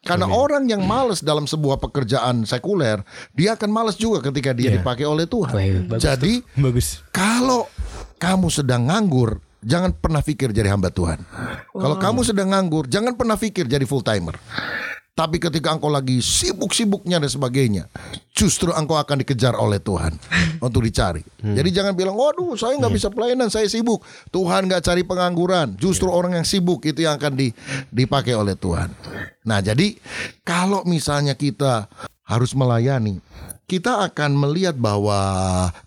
Karena 0.00 0.30
orang 0.30 0.70
yang 0.70 0.86
males 0.86 1.18
dalam 1.18 1.50
sebuah 1.50 1.82
pekerjaan 1.82 2.46
sekuler 2.46 3.02
dia 3.34 3.58
akan 3.58 3.66
males 3.66 3.98
juga 3.98 4.22
ketika 4.22 4.54
dia 4.54 4.70
Iya. 4.70 4.78
dipakai 4.78 5.02
oleh 5.02 5.26
Tuhan. 5.26 5.50
Bagus 5.90 5.98
jadi 6.00 6.34
Bagus. 6.54 7.02
kalau 7.10 7.66
kamu 8.16 8.54
sedang 8.54 8.86
nganggur 8.86 9.42
jangan 9.66 9.90
pernah 9.90 10.22
pikir 10.22 10.54
jadi 10.54 10.70
hamba 10.70 10.94
Tuhan. 10.94 11.18
Kalau 11.74 11.98
kamu 11.98 12.22
sedang 12.22 12.54
nganggur 12.54 12.86
jangan 12.86 13.18
pernah 13.18 13.34
pikir 13.34 13.66
jadi 13.66 13.82
full 13.82 14.06
timer 14.06 14.38
tapi 15.16 15.40
ketika 15.40 15.72
engkau 15.72 15.88
lagi 15.88 16.20
sibuk-sibuknya 16.20 17.16
dan 17.16 17.32
sebagainya, 17.32 17.88
justru 18.36 18.68
engkau 18.68 19.00
akan 19.00 19.24
dikejar 19.24 19.56
oleh 19.56 19.80
Tuhan 19.80 20.12
untuk 20.66 20.84
dicari. 20.84 21.24
Jadi 21.40 21.72
jangan 21.72 21.96
bilang, 21.96 22.12
waduh 22.12 22.52
saya 22.52 22.76
nggak 22.76 22.92
bisa 22.92 23.08
pelayanan, 23.08 23.48
saya 23.48 23.64
sibuk. 23.64 24.04
Tuhan 24.28 24.68
nggak 24.68 24.84
cari 24.84 25.08
pengangguran, 25.08 25.72
justru 25.80 26.12
orang 26.12 26.36
yang 26.36 26.44
sibuk 26.44 26.84
itu 26.84 27.08
yang 27.08 27.16
akan 27.16 27.32
di- 27.32 27.56
dipakai 27.88 28.36
oleh 28.36 28.60
Tuhan. 28.60 28.92
Nah 29.48 29.64
jadi 29.64 29.96
kalau 30.44 30.84
misalnya 30.84 31.32
kita 31.32 31.88
harus 32.28 32.52
melayani, 32.52 33.16
kita 33.66 34.06
akan 34.06 34.38
melihat 34.38 34.78
bahwa 34.78 35.18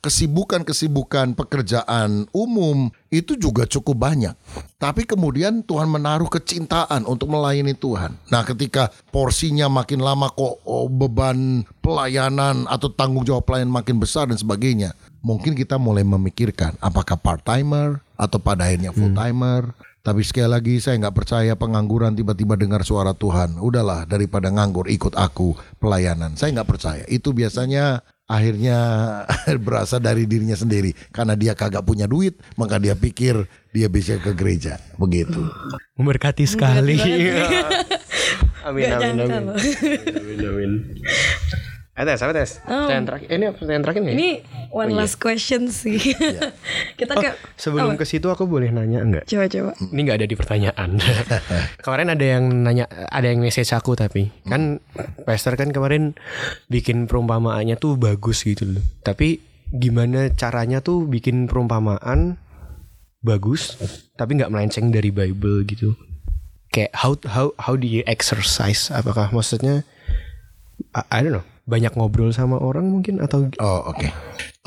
kesibukan-kesibukan 0.03 1.31
pekerjaan 1.31 2.27
umum 2.35 2.91
itu 3.07 3.39
juga 3.39 3.63
cukup 3.63 4.03
banyak. 4.03 4.35
Tapi 4.75 5.07
kemudian 5.07 5.63
Tuhan 5.63 5.87
menaruh 5.87 6.27
kecintaan 6.27 7.07
untuk 7.07 7.31
melayani 7.31 7.71
Tuhan. 7.71 8.19
Nah, 8.27 8.43
ketika 8.43 8.91
porsinya 9.15 9.71
makin 9.71 10.03
lama 10.03 10.27
kok 10.27 10.59
oh, 10.67 10.91
beban 10.91 11.63
pelayanan 11.79 12.67
atau 12.67 12.91
tanggung 12.91 13.23
jawab 13.23 13.47
pelayanan 13.47 13.71
makin 13.71 13.95
besar 13.95 14.27
dan 14.27 14.35
sebagainya, 14.35 14.91
mungkin 15.23 15.55
kita 15.55 15.79
mulai 15.79 16.03
memikirkan 16.03 16.75
apakah 16.83 17.15
part 17.15 17.39
timer 17.47 18.03
atau 18.19 18.43
pada 18.43 18.67
akhirnya 18.67 18.91
full 18.91 19.15
timer. 19.15 19.71
Tapi 20.09 20.25
sekali 20.25 20.49
lagi 20.49 20.81
saya 20.81 20.97
nggak 21.05 21.13
percaya 21.21 21.53
pengangguran 21.53 22.17
tiba-tiba 22.17 22.57
dengar 22.57 22.81
suara 22.81 23.13
Tuhan. 23.13 23.61
Udahlah 23.61 24.09
daripada 24.09 24.49
nganggur 24.49 24.89
ikut 24.89 25.13
aku 25.13 25.53
pelayanan. 25.77 26.33
Saya 26.33 26.57
nggak 26.57 26.65
percaya. 26.65 27.05
Itu 27.05 27.29
biasanya 27.29 28.01
akhirnya 28.25 28.77
berasal 29.69 30.01
dari 30.01 30.25
dirinya 30.25 30.57
sendiri. 30.57 30.97
Karena 31.13 31.37
dia 31.37 31.53
kagak 31.53 31.85
punya 31.85 32.09
duit, 32.09 32.41
maka 32.57 32.81
dia 32.81 32.97
pikir 32.97 33.45
dia 33.69 33.85
bisa 33.85 34.17
ke 34.17 34.33
gereja. 34.33 34.81
Begitu. 34.97 35.45
Memberkati 35.93 36.49
sekali. 36.49 36.97
amin, 38.65 38.89
amin, 38.89 39.13
amin. 39.13 39.41
loh. 39.45 39.57
Amin, 39.61 40.39
amin. 40.41 40.71
Tes, 41.99 42.15
apa 42.23 42.31
tes? 42.31 42.63
Pertanyaan 42.63 43.05
terakhir. 43.05 43.27
Eh, 43.27 43.35
ini 43.35 43.45
pertanyaan 43.51 43.83
terakhir 43.83 44.01
nggak 44.01 44.15
ya? 44.15 44.19
Ini 44.19 44.29
one 44.71 44.91
last 44.95 45.15
question 45.19 45.67
sih. 45.67 45.99
Kita 46.99 47.11
Oh, 47.11 47.19
ke 47.19 47.35
sebelum 47.59 47.91
apa? 47.93 47.99
ke 47.99 48.05
situ 48.07 48.31
aku 48.31 48.47
boleh 48.47 48.71
nanya 48.71 49.03
enggak? 49.03 49.27
coba 49.27 49.51
coba. 49.51 49.71
Ini 49.83 49.99
nggak 49.99 50.17
ada 50.23 50.27
di 50.27 50.35
pertanyaan. 50.39 50.89
kemarin 51.83 52.07
ada 52.15 52.25
yang 52.25 52.43
nanya, 52.63 52.87
ada 52.87 53.27
yang 53.27 53.43
message 53.43 53.75
aku 53.75 53.99
tapi 53.99 54.31
kan 54.47 54.79
Pastor 55.27 55.59
kan 55.59 55.75
kemarin 55.75 56.15
bikin 56.67 57.03
perumpamaannya 57.03 57.75
tuh 57.75 57.99
bagus 57.99 58.47
gitu 58.47 58.79
loh. 58.79 58.83
Tapi 59.03 59.43
gimana 59.69 60.31
caranya 60.31 60.79
tuh 60.79 61.03
bikin 61.03 61.45
perumpamaan 61.45 62.39
bagus 63.19 63.75
tapi 64.15 64.39
nggak 64.39 64.47
melenceng 64.47 64.87
dari 64.87 65.11
Bible 65.11 65.67
gitu. 65.67 65.99
Kayak 66.71 66.95
how 66.95 67.17
how 67.27 67.51
how 67.59 67.73
do 67.75 67.83
you 67.83 68.05
exercise? 68.07 68.87
Apakah 68.87 69.33
maksudnya 69.33 69.83
I, 70.95 71.03
I 71.09 71.19
don't 71.19 71.35
know. 71.35 71.47
Banyak 71.69 71.93
ngobrol 71.93 72.33
sama 72.33 72.57
orang 72.57 72.89
mungkin 72.89 73.21
atau 73.21 73.45
Oh 73.61 73.93
oke. 73.93 74.09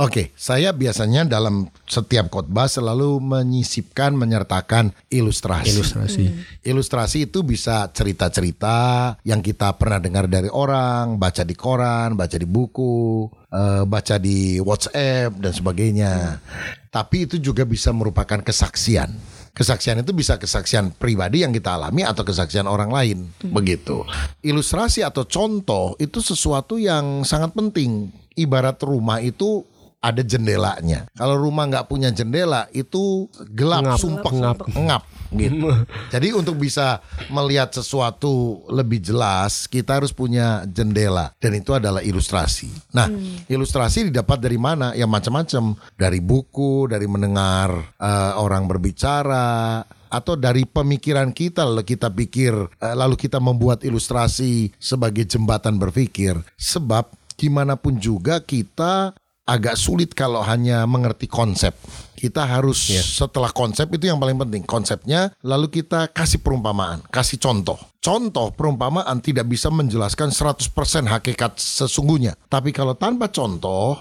Oke, 0.00 0.32
saya 0.32 0.72
biasanya 0.72 1.28
dalam 1.28 1.68
setiap 1.84 2.32
khotbah 2.32 2.64
selalu 2.64 3.20
menyisipkan 3.20 4.16
menyertakan 4.16 4.88
ilustrasi. 5.12 5.68
ilustrasi. 5.68 6.24
Ilustrasi 6.64 7.28
itu 7.28 7.44
bisa 7.44 7.92
cerita-cerita 7.92 9.14
yang 9.20 9.44
kita 9.44 9.76
pernah 9.76 10.00
dengar 10.00 10.32
dari 10.32 10.48
orang, 10.48 11.20
baca 11.20 11.44
di 11.44 11.52
koran, 11.52 12.16
baca 12.16 12.40
di 12.40 12.48
buku, 12.48 13.28
eh, 13.52 13.84
baca 13.84 14.16
di 14.16 14.56
WhatsApp 14.64 15.36
dan 15.36 15.52
sebagainya. 15.52 16.40
Tapi 16.88 17.28
itu 17.28 17.36
juga 17.36 17.68
bisa 17.68 17.92
merupakan 17.92 18.40
kesaksian. 18.40 19.12
Kesaksian 19.52 20.00
itu 20.00 20.16
bisa 20.16 20.40
kesaksian 20.40 20.96
pribadi 20.96 21.44
yang 21.44 21.52
kita 21.52 21.76
alami 21.76 22.08
atau 22.08 22.24
kesaksian 22.24 22.64
orang 22.64 22.88
lain, 22.88 23.28
begitu. 23.52 24.00
Ilustrasi 24.40 25.04
atau 25.04 25.28
contoh 25.28 25.92
itu 26.00 26.24
sesuatu 26.24 26.80
yang 26.80 27.20
sangat 27.28 27.52
penting. 27.52 28.08
Ibarat 28.32 28.80
rumah 28.80 29.20
itu 29.20 29.60
ada 30.00 30.24
jendelanya. 30.24 31.04
Kalau 31.12 31.36
rumah 31.36 31.68
nggak 31.68 31.84
punya 31.84 32.08
jendela 32.08 32.64
itu 32.72 33.28
gelap, 33.52 33.84
Ngap, 33.84 33.98
sumpah, 34.00 34.32
ngap. 34.32 34.58
ngap 34.72 35.02
gitu. 35.34 35.68
Jadi 36.14 36.36
untuk 36.36 36.60
bisa 36.60 37.00
melihat 37.32 37.72
sesuatu 37.72 38.64
lebih 38.68 39.00
jelas, 39.00 39.66
kita 39.66 40.00
harus 40.00 40.12
punya 40.12 40.62
jendela 40.68 41.32
dan 41.40 41.52
itu 41.56 41.72
adalah 41.72 42.04
ilustrasi. 42.04 42.70
Nah, 42.92 43.08
ilustrasi 43.48 44.12
didapat 44.12 44.38
dari 44.38 44.58
mana? 44.60 44.92
Ya 44.92 45.08
macam-macam. 45.08 45.74
Dari 45.96 46.20
buku, 46.20 46.86
dari 46.90 47.06
mendengar 47.08 47.72
eh, 47.96 48.32
orang 48.36 48.68
berbicara 48.68 49.82
atau 50.12 50.36
dari 50.36 50.68
pemikiran 50.68 51.32
kita 51.32 51.64
lalu 51.64 51.88
kita 51.88 52.12
pikir 52.12 52.52
eh, 52.52 52.96
lalu 52.96 53.16
kita 53.16 53.40
membuat 53.40 53.80
ilustrasi 53.82 54.76
sebagai 54.76 55.24
jembatan 55.24 55.80
berpikir. 55.80 56.36
Sebab 56.60 57.08
gimana 57.40 57.74
pun 57.80 57.96
juga 57.96 58.38
kita 58.44 59.16
agak 59.46 59.74
sulit 59.74 60.14
kalau 60.14 60.40
hanya 60.42 60.86
mengerti 60.86 61.26
konsep. 61.26 61.74
Kita 62.14 62.46
harus 62.46 62.78
setelah 63.02 63.50
konsep 63.50 63.90
itu 63.98 64.06
yang 64.06 64.22
paling 64.22 64.38
penting 64.38 64.62
konsepnya 64.62 65.34
lalu 65.42 65.82
kita 65.82 66.06
kasih 66.14 66.38
perumpamaan, 66.38 67.02
kasih 67.10 67.42
contoh. 67.42 67.78
Contoh 67.98 68.54
perumpamaan 68.54 69.18
tidak 69.18 69.50
bisa 69.50 69.70
menjelaskan 69.74 70.30
100% 70.30 70.70
hakikat 71.10 71.58
sesungguhnya. 71.58 72.38
Tapi 72.46 72.70
kalau 72.70 72.94
tanpa 72.94 73.26
contoh 73.26 73.98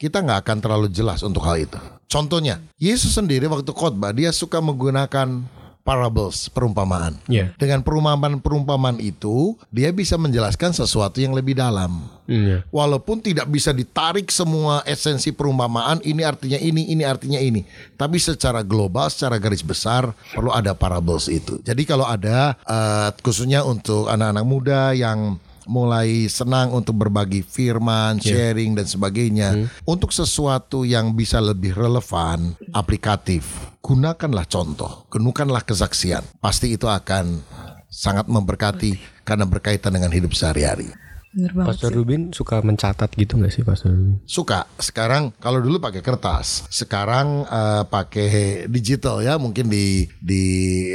kita 0.00 0.24
nggak 0.24 0.48
akan 0.48 0.58
terlalu 0.64 0.88
jelas 0.92 1.20
untuk 1.24 1.44
hal 1.44 1.60
itu. 1.60 1.76
Contohnya, 2.06 2.62
Yesus 2.80 3.18
sendiri 3.18 3.48
waktu 3.50 3.72
khotbah 3.72 4.14
dia 4.14 4.30
suka 4.30 4.62
menggunakan 4.62 5.44
parables, 5.86 6.50
perumpamaan. 6.50 7.14
Iya. 7.30 7.54
Dengan 7.54 7.86
perumpamaan-perumpamaan 7.86 8.98
itu, 8.98 9.54
dia 9.70 9.94
bisa 9.94 10.18
menjelaskan 10.18 10.74
sesuatu 10.74 11.22
yang 11.22 11.30
lebih 11.30 11.54
dalam. 11.54 12.10
Iya. 12.26 12.66
Walaupun 12.74 13.22
tidak 13.22 13.46
bisa 13.46 13.70
ditarik 13.70 14.26
semua 14.34 14.82
esensi 14.82 15.30
perumpamaan, 15.30 16.02
ini 16.02 16.26
artinya 16.26 16.58
ini, 16.58 16.90
ini 16.90 17.06
artinya 17.06 17.38
ini. 17.38 17.62
Tapi 17.94 18.18
secara 18.18 18.66
global, 18.66 19.06
secara 19.06 19.38
garis 19.38 19.62
besar, 19.62 20.10
perlu 20.34 20.50
ada 20.50 20.74
parables 20.74 21.30
itu. 21.30 21.62
Jadi 21.62 21.86
kalau 21.86 22.02
ada, 22.02 22.58
eh, 22.66 23.08
khususnya 23.22 23.62
untuk 23.62 24.10
anak-anak 24.10 24.42
muda 24.42 24.90
yang 24.90 25.38
mulai 25.66 26.30
senang 26.30 26.72
untuk 26.72 26.96
berbagi 26.96 27.42
firman, 27.42 28.22
sharing 28.22 28.78
dan 28.78 28.86
sebagainya, 28.86 29.68
untuk 29.84 30.14
sesuatu 30.14 30.86
yang 30.86 31.12
bisa 31.12 31.42
lebih 31.42 31.74
relevan, 31.74 32.54
aplikatif, 32.72 33.46
gunakanlah 33.82 34.46
contoh, 34.46 35.04
gunakanlah 35.12 35.62
kesaksian. 35.62 36.24
Pasti 36.40 36.74
itu 36.74 36.86
akan 36.88 37.42
sangat 37.86 38.26
memberkati 38.26 39.22
karena 39.26 39.46
berkaitan 39.46 39.94
dengan 39.94 40.10
hidup 40.10 40.34
sehari-hari. 40.34 40.90
Pastor 41.36 41.92
Rubin 41.92 42.32
suka 42.32 42.64
mencatat 42.64 43.12
gitu 43.12 43.36
nggak 43.36 43.52
sih 43.52 43.60
Pastor 43.60 43.92
Rubin? 43.92 44.24
Suka. 44.24 44.64
Sekarang 44.80 45.36
kalau 45.36 45.60
dulu 45.60 45.76
pakai 45.76 46.00
kertas, 46.00 46.64
sekarang 46.72 47.44
eh, 47.44 47.84
pakai 47.84 48.64
digital 48.72 49.20
ya, 49.20 49.36
mungkin 49.36 49.68
di 49.68 50.08
di 50.16 50.44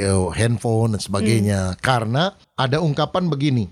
eh, 0.02 0.28
handphone 0.34 0.98
dan 0.98 1.02
sebagainya. 1.02 1.78
Karena 1.78 2.34
ada 2.58 2.82
ungkapan 2.82 3.30
begini. 3.30 3.70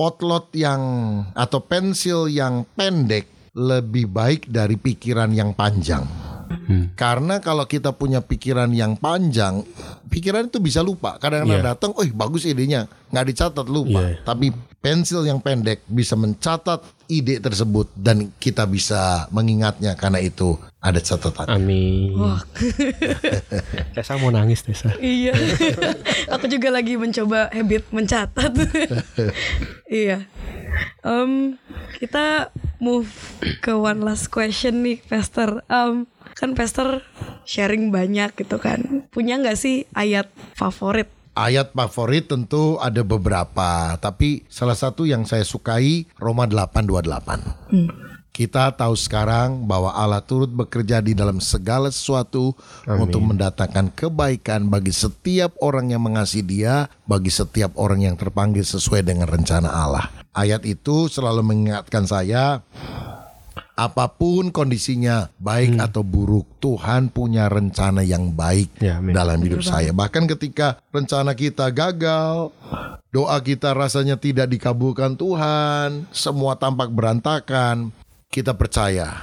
Potlot 0.00 0.48
yang 0.56 0.80
atau 1.36 1.60
pensil 1.60 2.32
yang 2.32 2.64
pendek 2.72 3.28
lebih 3.52 4.08
baik 4.08 4.48
dari 4.48 4.80
pikiran 4.80 5.28
yang 5.28 5.52
panjang. 5.52 6.08
Karena 6.96 7.38
kalau 7.38 7.68
kita 7.68 7.92
punya 7.92 8.24
pikiran 8.24 8.72
yang 8.72 8.96
panjang, 8.96 9.60
pikiran 10.08 10.48
itu 10.48 10.56
bisa 10.58 10.80
lupa. 10.80 11.20
Kadang-kadang 11.20 11.60
Iya. 11.60 11.68
datang, 11.76 11.90
oh 11.94 12.06
bagus 12.16 12.48
idenya, 12.48 12.88
nggak 13.12 13.26
dicatat 13.28 13.66
lupa. 13.68 14.00
Iya. 14.00 14.24
Tapi 14.24 14.50
pensil 14.80 15.28
yang 15.28 15.44
pendek 15.44 15.84
bisa 15.84 16.16
mencatat 16.16 16.80
ide 17.04 17.36
tersebut 17.36 17.92
dan 17.92 18.32
kita 18.40 18.64
bisa 18.64 19.28
mengingatnya 19.28 19.92
karena 19.92 20.24
itu 20.24 20.56
ada 20.80 20.96
catatan. 20.96 21.44
Amin. 21.52 22.16
Wah. 22.16 22.40
Tessa 23.94 24.16
mau 24.16 24.32
nangis 24.32 24.64
Tessa. 24.64 24.96
Iya. 24.96 25.36
Aku 26.34 26.48
juga 26.48 26.72
lagi 26.72 26.96
mencoba 26.96 27.52
habit 27.52 27.92
mencatat. 27.92 28.52
iya. 29.92 30.24
Em, 31.04 31.60
kita 32.00 32.48
move 32.80 33.12
ke 33.60 33.76
one 33.76 34.00
last 34.00 34.32
question 34.32 34.80
nih, 34.80 35.04
Pastor. 35.04 35.60
Em, 35.68 36.08
kan 36.32 36.56
Pastor 36.56 37.04
sharing 37.44 37.92
banyak 37.92 38.32
gitu 38.32 38.56
kan. 38.56 39.04
Punya 39.12 39.36
nggak 39.36 39.60
sih 39.60 39.84
ayat 39.92 40.32
favorit? 40.56 41.19
Ayat 41.40 41.72
favorit 41.72 42.28
tentu 42.28 42.76
ada 42.76 43.00
beberapa, 43.00 43.96
tapi 43.96 44.44
salah 44.52 44.76
satu 44.76 45.08
yang 45.08 45.24
saya 45.24 45.40
sukai 45.40 46.04
Roma 46.20 46.44
8:28. 46.44 48.28
Kita 48.28 48.76
tahu 48.76 48.92
sekarang 48.92 49.64
bahwa 49.64 49.88
Allah 49.96 50.20
turut 50.20 50.52
bekerja 50.52 51.00
di 51.00 51.16
dalam 51.16 51.40
segala 51.40 51.88
sesuatu 51.88 52.52
untuk 52.84 53.24
mendatangkan 53.24 53.88
kebaikan 53.96 54.68
bagi 54.68 54.92
setiap 54.92 55.56
orang 55.64 55.88
yang 55.96 56.04
mengasihi 56.04 56.44
Dia, 56.44 56.92
bagi 57.08 57.32
setiap 57.32 57.72
orang 57.80 58.04
yang 58.04 58.20
terpanggil 58.20 58.60
sesuai 58.60 59.00
dengan 59.08 59.24
rencana 59.24 59.72
Allah. 59.72 60.12
Ayat 60.36 60.68
itu 60.68 61.08
selalu 61.08 61.40
mengingatkan 61.40 62.04
saya 62.04 62.60
apa 63.80 64.12
pun 64.12 64.52
kondisinya, 64.52 65.32
baik 65.40 65.80
atau 65.80 66.04
buruk, 66.04 66.44
Tuhan 66.60 67.08
punya 67.08 67.48
rencana 67.48 68.04
yang 68.04 68.28
baik 68.28 68.76
Ya, 68.76 69.00
amin. 69.00 69.16
dalam 69.16 69.40
hidup 69.40 69.64
saya. 69.64 69.88
Bahkan 69.90 70.28
ketika 70.28 70.76
rencana 70.92 71.32
kita 71.32 71.72
gagal, 71.72 72.52
doa 73.08 73.36
kita 73.40 73.72
rasanya 73.72 74.20
tidak 74.20 74.52
dikabulkan 74.52 75.16
Tuhan, 75.16 76.04
semua 76.12 76.60
tampak 76.60 76.92
berantakan, 76.92 77.88
kita 78.28 78.52
percaya 78.52 79.16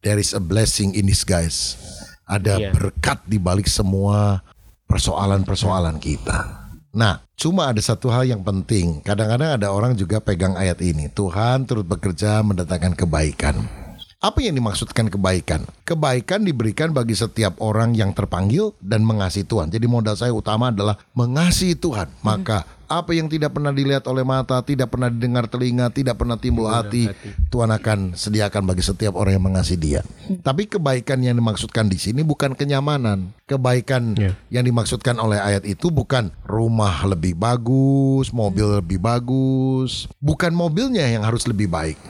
there 0.00 0.16
is 0.16 0.32
a 0.32 0.40
blessing 0.40 0.96
in 0.96 1.04
disguise. 1.04 1.76
Ada 2.24 2.56
Iya. 2.56 2.72
berkat 2.72 3.20
di 3.28 3.36
balik 3.36 3.68
semua 3.68 4.40
persoalan-persoalan 4.88 6.00
kita. 6.00 6.63
Nah, 6.94 7.26
cuma 7.34 7.74
ada 7.74 7.82
satu 7.82 8.06
hal 8.08 8.30
yang 8.30 8.46
penting. 8.46 9.02
Kadang-kadang 9.02 9.58
ada 9.58 9.74
orang 9.74 9.98
juga 9.98 10.22
pegang 10.22 10.54
ayat 10.54 10.78
ini. 10.78 11.10
Tuhan 11.10 11.66
turut 11.66 11.82
bekerja 11.82 12.38
mendatangkan 12.46 12.94
kebaikan. 12.94 13.83
Apa 14.24 14.40
yang 14.40 14.56
dimaksudkan 14.56 15.12
kebaikan? 15.12 15.68
Kebaikan 15.84 16.48
diberikan 16.48 16.96
bagi 16.96 17.12
setiap 17.12 17.60
orang 17.60 17.92
yang 17.92 18.16
terpanggil 18.16 18.72
dan 18.80 19.04
mengasihi 19.04 19.44
Tuhan. 19.44 19.68
Jadi 19.68 19.84
modal 19.84 20.16
saya 20.16 20.32
utama 20.32 20.72
adalah 20.72 20.96
mengasihi 21.12 21.76
Tuhan. 21.76 22.08
Maka 22.24 22.64
apa 22.88 23.12
yang 23.12 23.28
tidak 23.28 23.52
pernah 23.52 23.68
dilihat 23.68 24.08
oleh 24.08 24.24
mata, 24.24 24.64
tidak 24.64 24.88
pernah 24.88 25.12
didengar 25.12 25.44
telinga, 25.44 25.92
tidak 25.92 26.16
pernah 26.16 26.40
timbul 26.40 26.72
hati, 26.72 27.12
Tuhan 27.52 27.68
akan 27.68 28.16
sediakan 28.16 28.64
bagi 28.64 28.80
setiap 28.80 29.12
orang 29.12 29.36
yang 29.36 29.44
mengasihi 29.44 29.76
Dia. 29.76 30.00
Tapi 30.40 30.72
kebaikan 30.72 31.20
yang 31.20 31.36
dimaksudkan 31.36 31.92
di 31.92 32.00
sini 32.00 32.24
bukan 32.24 32.56
kenyamanan. 32.56 33.28
Kebaikan 33.44 34.16
Ya. 34.16 34.32
yang 34.48 34.64
dimaksudkan 34.64 35.20
oleh 35.20 35.36
ayat 35.36 35.68
itu 35.68 35.92
bukan 35.92 36.32
rumah 36.48 37.04
lebih 37.04 37.36
bagus, 37.36 38.32
mobil 38.32 38.80
lebih 38.80 38.96
bagus, 38.96 40.08
bukan 40.16 40.56
mobilnya 40.56 41.04
yang 41.12 41.28
harus 41.28 41.44
lebih 41.44 41.68
baik. 41.68 42.00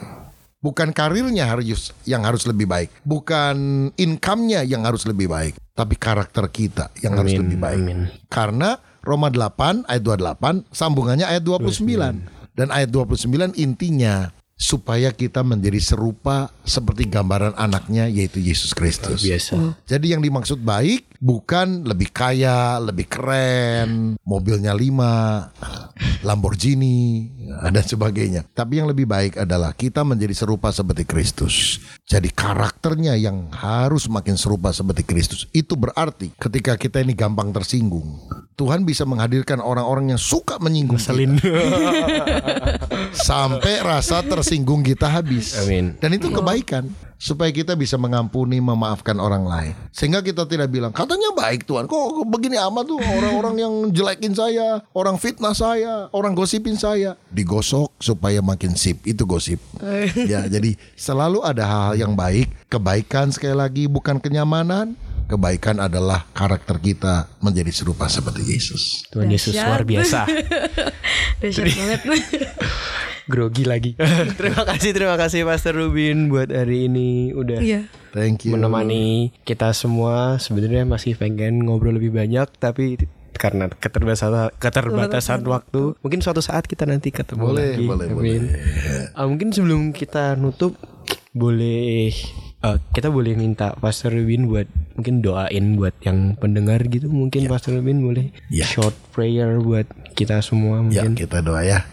Bukan 0.65 0.89
karirnya 0.97 1.45
harus 1.45 1.93
yang 2.09 2.25
harus 2.25 2.49
lebih 2.49 2.65
baik, 2.65 2.89
bukan 3.05 3.87
income-nya 3.93 4.65
yang 4.65 4.81
harus 4.81 5.05
lebih 5.05 5.29
baik, 5.29 5.53
tapi 5.77 5.93
karakter 5.93 6.49
kita 6.49 6.89
yang 7.05 7.13
harus 7.13 7.37
Amin, 7.37 7.41
lebih 7.45 7.57
baik. 7.61 7.81
amin. 7.85 7.99
Karena 8.33 8.81
Roma 9.05 9.29
8 9.29 9.85
ayat 9.85 10.01
28 10.01 10.73
sambungannya 10.73 11.29
ayat 11.29 11.45
29. 11.45 12.57
Dan 12.57 12.71
ayat 12.73 12.89
29 12.89 13.53
intinya 13.61 14.31
supaya 14.55 15.11
kita 15.11 15.43
menjadi 15.43 15.83
serupa 15.83 16.47
seperti 16.63 17.11
gambaran 17.11 17.59
anaknya 17.59 18.07
yaitu 18.07 18.39
Yesus 18.39 18.71
Kristus. 18.71 19.19
Biasa. 19.21 19.77
Jadi 19.83 20.15
yang 20.15 20.23
dimaksud 20.23 20.63
baik 20.63 21.14
bukan 21.19 21.87
lebih 21.87 22.11
kaya, 22.11 22.79
lebih 22.79 23.07
keren, 23.07 24.15
mobilnya 24.23 24.75
lima, 24.75 25.49
Lamborghini, 26.23 27.31
dan 27.73 27.85
sebagainya. 27.85 28.47
Tapi 28.51 28.81
yang 28.83 28.87
lebih 28.89 29.07
baik 29.07 29.39
adalah 29.41 29.71
kita 29.75 30.01
menjadi 30.01 30.33
serupa 30.33 30.71
seperti 30.71 31.03
Kristus. 31.07 31.79
Jadi 32.05 32.29
karakternya 32.29 33.17
yang 33.17 33.49
harus 33.51 34.07
makin 34.11 34.37
serupa 34.37 34.69
seperti 34.71 35.03
Kristus. 35.05 35.49
Itu 35.55 35.79
berarti 35.79 36.33
ketika 36.37 36.77
kita 36.77 37.01
ini 37.01 37.17
gampang 37.17 37.49
tersinggung, 37.55 38.21
Tuhan 38.55 38.85
bisa 38.85 39.03
menghadirkan 39.03 39.59
orang-orang 39.59 40.15
yang 40.15 40.21
suka 40.21 40.61
menyinggung 40.61 41.01
Selin. 41.01 41.37
sampai 43.15 43.81
rasa 43.81 44.21
tersinggung 44.21 44.83
kita 44.83 45.07
habis. 45.09 45.55
Amin. 45.63 45.95
Dan 45.97 46.15
itu 46.15 46.29
kebaikan 46.31 46.91
supaya 47.15 47.51
kita 47.51 47.73
bisa 47.73 47.95
mengampuni, 47.95 48.59
memaafkan 48.59 49.15
orang 49.17 49.47
lain. 49.47 49.73
Sehingga 49.91 50.19
kita 50.19 50.45
tidak 50.45 50.69
bilang, 50.71 50.91
katanya 50.91 51.31
baik 51.35 51.63
Tuhan, 51.63 51.87
kok 51.87 52.27
begini 52.27 52.59
amat 52.59 52.85
tuh 52.85 52.99
orang-orang 52.99 53.55
yang 53.59 53.73
jelekin 53.91 54.35
saya, 54.35 54.83
orang 54.91 55.15
fitnah 55.15 55.55
saya, 55.55 56.11
orang 56.11 56.35
gosipin 56.35 56.75
saya. 56.75 57.15
Digosok 57.31 57.95
supaya 57.99 58.43
makin 58.43 58.75
sip, 58.75 59.01
itu 59.07 59.23
gosip. 59.23 59.59
ya, 60.15 60.45
jadi 60.45 60.75
selalu 60.95 61.41
ada 61.41 61.63
hal-hal 61.65 61.95
yang 62.07 62.13
baik, 62.13 62.51
kebaikan 62.67 63.31
sekali 63.31 63.55
lagi 63.55 63.83
bukan 63.87 64.19
kenyamanan, 64.19 64.93
kebaikan 65.25 65.81
adalah 65.81 66.25
karakter 66.37 66.77
kita 66.77 67.25
menjadi 67.41 67.71
serupa 67.73 68.05
seperti 68.05 68.45
Yesus. 68.45 69.09
Tuhan 69.09 69.29
Yesus 69.29 69.57
luar 69.57 69.81
biasa. 69.81 70.29
Dahsyat 71.41 71.73
banget. 71.79 72.01
Grogi 73.25 73.65
lagi. 73.65 73.97
terima 74.39 74.61
kasih, 74.63 74.91
terima 74.91 75.15
kasih 75.15 75.41
Pastor 75.43 75.73
Rubin 75.75 76.29
buat 76.29 76.47
hari 76.47 76.85
ini 76.85 77.33
udah 77.33 77.57
Iya. 77.57 77.89
Thank 78.11 78.45
you. 78.45 78.53
menemani 78.53 79.33
kita 79.41 79.71
semua. 79.71 80.37
Sebenarnya 80.37 80.85
masih 80.85 81.13
pengen 81.13 81.65
ngobrol 81.65 81.93
lebih 81.93 82.13
banyak, 82.13 82.45
tapi 82.55 83.01
karena 83.35 83.67
keterbatasan 83.67 84.55
keterbatasan 84.55 85.41
waktu, 85.43 85.97
mungkin 85.99 86.21
suatu 86.21 86.39
saat 86.39 86.63
kita 86.63 86.85
nanti 86.85 87.09
ketemu 87.09 87.43
Boleh, 87.43 87.73
lagi. 87.73 87.83
boleh, 87.83 88.07
Amin. 88.07 88.43
Uh, 89.11 89.25
mungkin 89.27 89.49
sebelum 89.51 89.91
kita 89.91 90.33
nutup, 90.35 90.79
boleh 91.35 92.15
uh, 92.61 92.79
kita 92.89 93.09
boleh 93.09 93.35
minta 93.35 93.75
Pastor 93.75 94.13
Rubin 94.13 94.47
buat 94.47 94.69
mungkin 94.95 95.19
doain 95.19 95.75
buat 95.75 95.91
yang 95.99 96.37
pendengar 96.37 96.79
gitu. 96.85 97.09
Mungkin 97.09 97.45
Pastor 97.45 97.75
Rubin 97.75 97.99
boleh 97.99 98.31
Ya. 98.47 98.63
short 98.63 98.95
prayer 99.11 99.59
buat 99.59 99.83
kita 100.13 100.39
semua 100.39 100.79
Ya, 100.87 101.03
mungkin. 101.03 101.19
kita 101.19 101.43
doa 101.43 101.59
ya. 101.59 101.83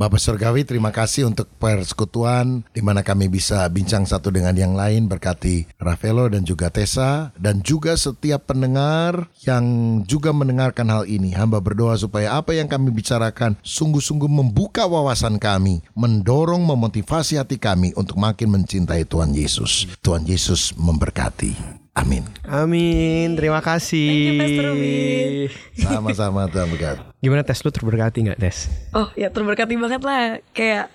Bapak 0.00 0.16
Surgawi, 0.16 0.64
terima 0.64 0.88
kasih 0.88 1.28
untuk 1.28 1.44
persekutuan 1.60 2.64
di 2.72 2.80
mana 2.80 3.04
kami 3.04 3.28
bisa 3.28 3.68
bincang 3.68 4.08
satu 4.08 4.32
dengan 4.32 4.56
yang 4.56 4.72
lain 4.72 5.06
berkati 5.06 5.68
Ravelo 5.76 6.28
dan 6.32 6.44
juga 6.44 6.72
Tessa 6.72 7.32
dan 7.36 7.60
juga 7.60 7.92
setiap 7.96 8.48
pendengar 8.48 9.28
yang 9.44 9.64
juga 10.08 10.32
mendengarkan 10.32 10.88
hal 10.88 11.04
ini. 11.04 11.36
Hamba 11.36 11.60
berdoa 11.60 11.96
supaya 12.00 12.36
apa 12.40 12.56
yang 12.56 12.68
kami 12.68 12.88
bicarakan 12.92 13.60
sungguh-sungguh 13.60 14.28
membuka 14.28 14.88
wawasan 14.88 15.36
kami, 15.36 15.84
mendorong 15.92 16.64
memotivasi 16.64 17.36
hati 17.36 17.60
kami 17.60 17.92
untuk 17.96 18.16
makin 18.16 18.56
mencintai 18.56 19.04
Tuhan 19.04 19.36
Yesus. 19.36 19.84
Tuhan 20.00 20.24
Yesus 20.24 20.72
memberkati. 20.76 21.79
Amin. 21.94 22.22
Amin. 22.46 23.34
Terima 23.34 23.58
kasih. 23.58 25.50
Sama-sama 25.74 26.46
Tuhan 26.46 26.70
berkati. 26.70 27.02
Gimana 27.18 27.42
tes 27.42 27.60
lu 27.60 27.70
terberkati 27.74 28.18
nggak 28.30 28.40
tes? 28.40 28.70
Oh 28.94 29.10
ya 29.18 29.28
terberkati 29.28 29.74
banget 29.76 30.00
lah 30.00 30.40
Kayak 30.56 30.88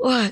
Wah 0.00 0.30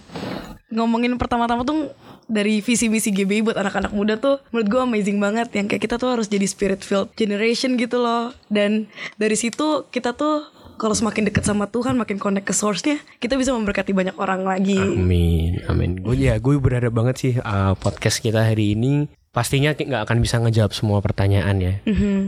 Ngomongin 0.72 1.16
pertama-tama 1.20 1.64
tuh 1.64 1.92
dari 2.28 2.60
visi 2.60 2.92
misi 2.92 3.08
GBI 3.08 3.40
buat 3.40 3.56
anak-anak 3.56 3.92
muda 3.96 4.20
tuh 4.20 4.36
menurut 4.52 4.68
gue 4.68 4.80
amazing 4.84 5.16
banget 5.16 5.48
yang 5.56 5.64
kayak 5.64 5.88
kita 5.88 5.96
tuh 5.96 6.12
harus 6.12 6.28
jadi 6.28 6.44
spirit 6.44 6.84
filled 6.84 7.08
generation 7.16 7.80
gitu 7.80 7.96
loh 7.96 8.36
dan 8.52 8.84
dari 9.16 9.32
situ 9.32 9.88
kita 9.88 10.12
tuh 10.12 10.44
kalau 10.78 10.92
semakin 10.92 11.32
dekat 11.32 11.42
sama 11.42 11.66
Tuhan 11.72 11.96
makin 11.96 12.20
connect 12.20 12.46
ke 12.46 12.54
source-nya 12.54 13.00
kita 13.16 13.34
bisa 13.40 13.56
memberkati 13.56 13.96
banyak 13.96 14.14
orang 14.20 14.44
lagi 14.44 14.76
Amin, 14.76 15.58
amin. 15.72 16.04
Gue 16.04 16.20
ya, 16.20 16.36
gue 16.36 16.60
berharap 16.60 16.92
banget 16.92 17.16
sih 17.16 17.32
uh, 17.40 17.72
podcast 17.80 18.20
kita 18.20 18.44
hari 18.44 18.76
ini 18.76 19.08
pastinya 19.38 19.70
nggak 19.70 20.02
akan 20.02 20.18
bisa 20.18 20.42
ngejawab 20.42 20.74
semua 20.74 20.98
pertanyaan 20.98 21.62
ya. 21.62 21.74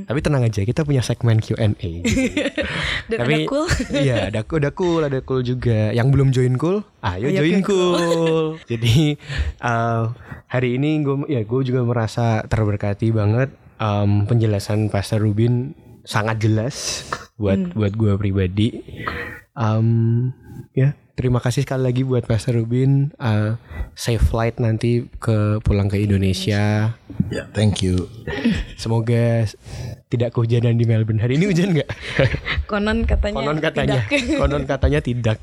Tapi 0.07 0.19
tenang 0.23 0.47
aja, 0.47 0.63
kita 0.63 0.87
punya 0.87 1.03
segmen 1.03 1.43
Q&A. 1.43 1.75
dan 3.11 3.19
Tapi 3.19 3.33
ada 3.43 3.51
cool 3.51 3.67
Iya, 3.91 4.17
ada 4.31 4.41
ada 4.47 4.71
cool, 4.71 5.03
ada 5.03 5.19
cool 5.27 5.43
juga. 5.43 5.91
Yang 5.91 6.09
belum 6.15 6.29
join 6.31 6.55
cool, 6.55 6.87
ayo 7.03 7.27
Ayo 7.27 7.43
join 7.43 7.67
ke 7.67 7.75
cool. 7.75 8.55
Jadi 8.71 9.19
uh, 9.59 10.15
hari 10.47 10.79
ini 10.79 11.03
gue 11.03 11.27
ya 11.27 11.43
gue 11.43 11.61
juga 11.67 11.83
merasa 11.83 12.47
terberkati 12.47 13.11
banget. 13.11 13.51
Um, 13.83 14.31
penjelasan 14.31 14.87
Pastor 14.87 15.19
Rubin 15.19 15.75
sangat 16.07 16.39
jelas 16.39 17.03
buat 17.35 17.75
buat 17.75 17.91
gue 17.99 18.15
pribadi. 18.23 18.87
Um, 19.59 20.31
ya 20.79 20.95
terima 21.21 21.37
kasih 21.37 21.69
sekali 21.69 21.85
lagi 21.85 22.01
buat 22.01 22.25
Pastor 22.25 22.57
Rubin. 22.57 23.13
Uh, 23.21 23.61
safe 23.93 24.25
flight 24.25 24.57
nanti 24.57 25.05
ke 25.21 25.61
pulang 25.61 25.93
ke 25.93 26.01
Indonesia. 26.01 26.97
Ya, 27.29 27.45
thank 27.53 27.85
you. 27.85 28.09
Semoga 28.81 29.45
tidak 30.09 30.33
kehujanan 30.33 30.81
di 30.81 30.89
Melbourne. 30.89 31.21
Hari 31.21 31.37
ini 31.37 31.53
hujan 31.53 31.77
nggak? 31.77 31.91
konon 32.73 33.05
katanya 33.05 33.37
Konon 33.37 33.59
katanya, 33.61 34.01
tidak. 34.09 34.41
konon 34.41 34.65
katanya 34.65 35.01
tidak. 35.05 35.39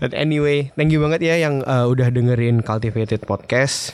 But 0.00 0.16
anyway, 0.16 0.72
thank 0.80 0.88
you 0.88 1.04
banget 1.04 1.20
ya 1.28 1.36
yang 1.36 1.60
uh, 1.68 1.84
udah 1.92 2.08
dengerin 2.08 2.64
Cultivated 2.64 3.28
Podcast. 3.28 3.92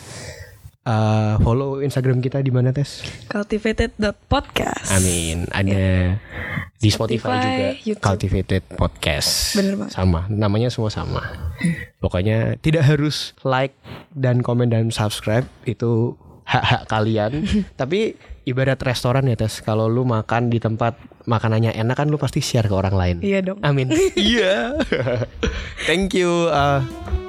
Uh, 0.88 1.36
follow 1.44 1.84
Instagram 1.84 2.24
kita 2.24 2.40
di 2.40 2.48
mana 2.48 2.72
tes? 2.72 3.04
cultivated.podcast 3.28 4.88
Amin. 4.88 5.44
Ada 5.52 6.16
di 6.80 6.88
Spotify, 6.88 7.28
Spotify, 7.28 7.44
juga 7.44 7.68
YouTube. 7.84 8.04
Cultivated 8.08 8.62
Podcast. 8.72 9.30
Bener 9.58 9.74
banget. 9.76 9.92
Sama, 9.92 10.20
namanya 10.32 10.72
semua 10.72 10.88
sama. 10.88 11.20
Pokoknya 12.00 12.56
tidak 12.64 12.88
harus 12.88 13.36
like 13.44 13.76
dan 14.16 14.40
komen 14.40 14.72
dan 14.72 14.88
subscribe 14.88 15.44
itu 15.68 16.16
hak-hak 16.48 16.88
kalian. 16.88 17.44
Tapi 17.80 18.16
ibarat 18.48 18.80
restoran 18.80 19.28
ya 19.28 19.36
tes. 19.36 19.60
Kalau 19.60 19.92
lu 19.92 20.08
makan 20.08 20.48
di 20.48 20.56
tempat 20.56 20.96
makanannya 21.28 21.76
enak 21.76 22.00
kan 22.00 22.08
lu 22.08 22.16
pasti 22.16 22.40
share 22.40 22.64
ke 22.64 22.72
orang 22.72 22.96
lain. 22.96 23.16
Iya 23.20 23.44
dong. 23.44 23.60
Amin. 23.60 23.92
Iya. 24.16 24.78
Thank 25.84 26.16
you. 26.16 26.48
Uh, 26.48 26.80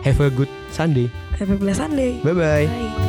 have 0.07 0.23
a 0.23 0.31
good 0.31 0.49
Sunday. 0.71 1.11
Happy 1.39 1.55
Blessed 1.55 1.87
Sunday 1.87 2.19
Bye 2.19 2.35
bye. 2.35 2.67
Bye. 2.67 3.08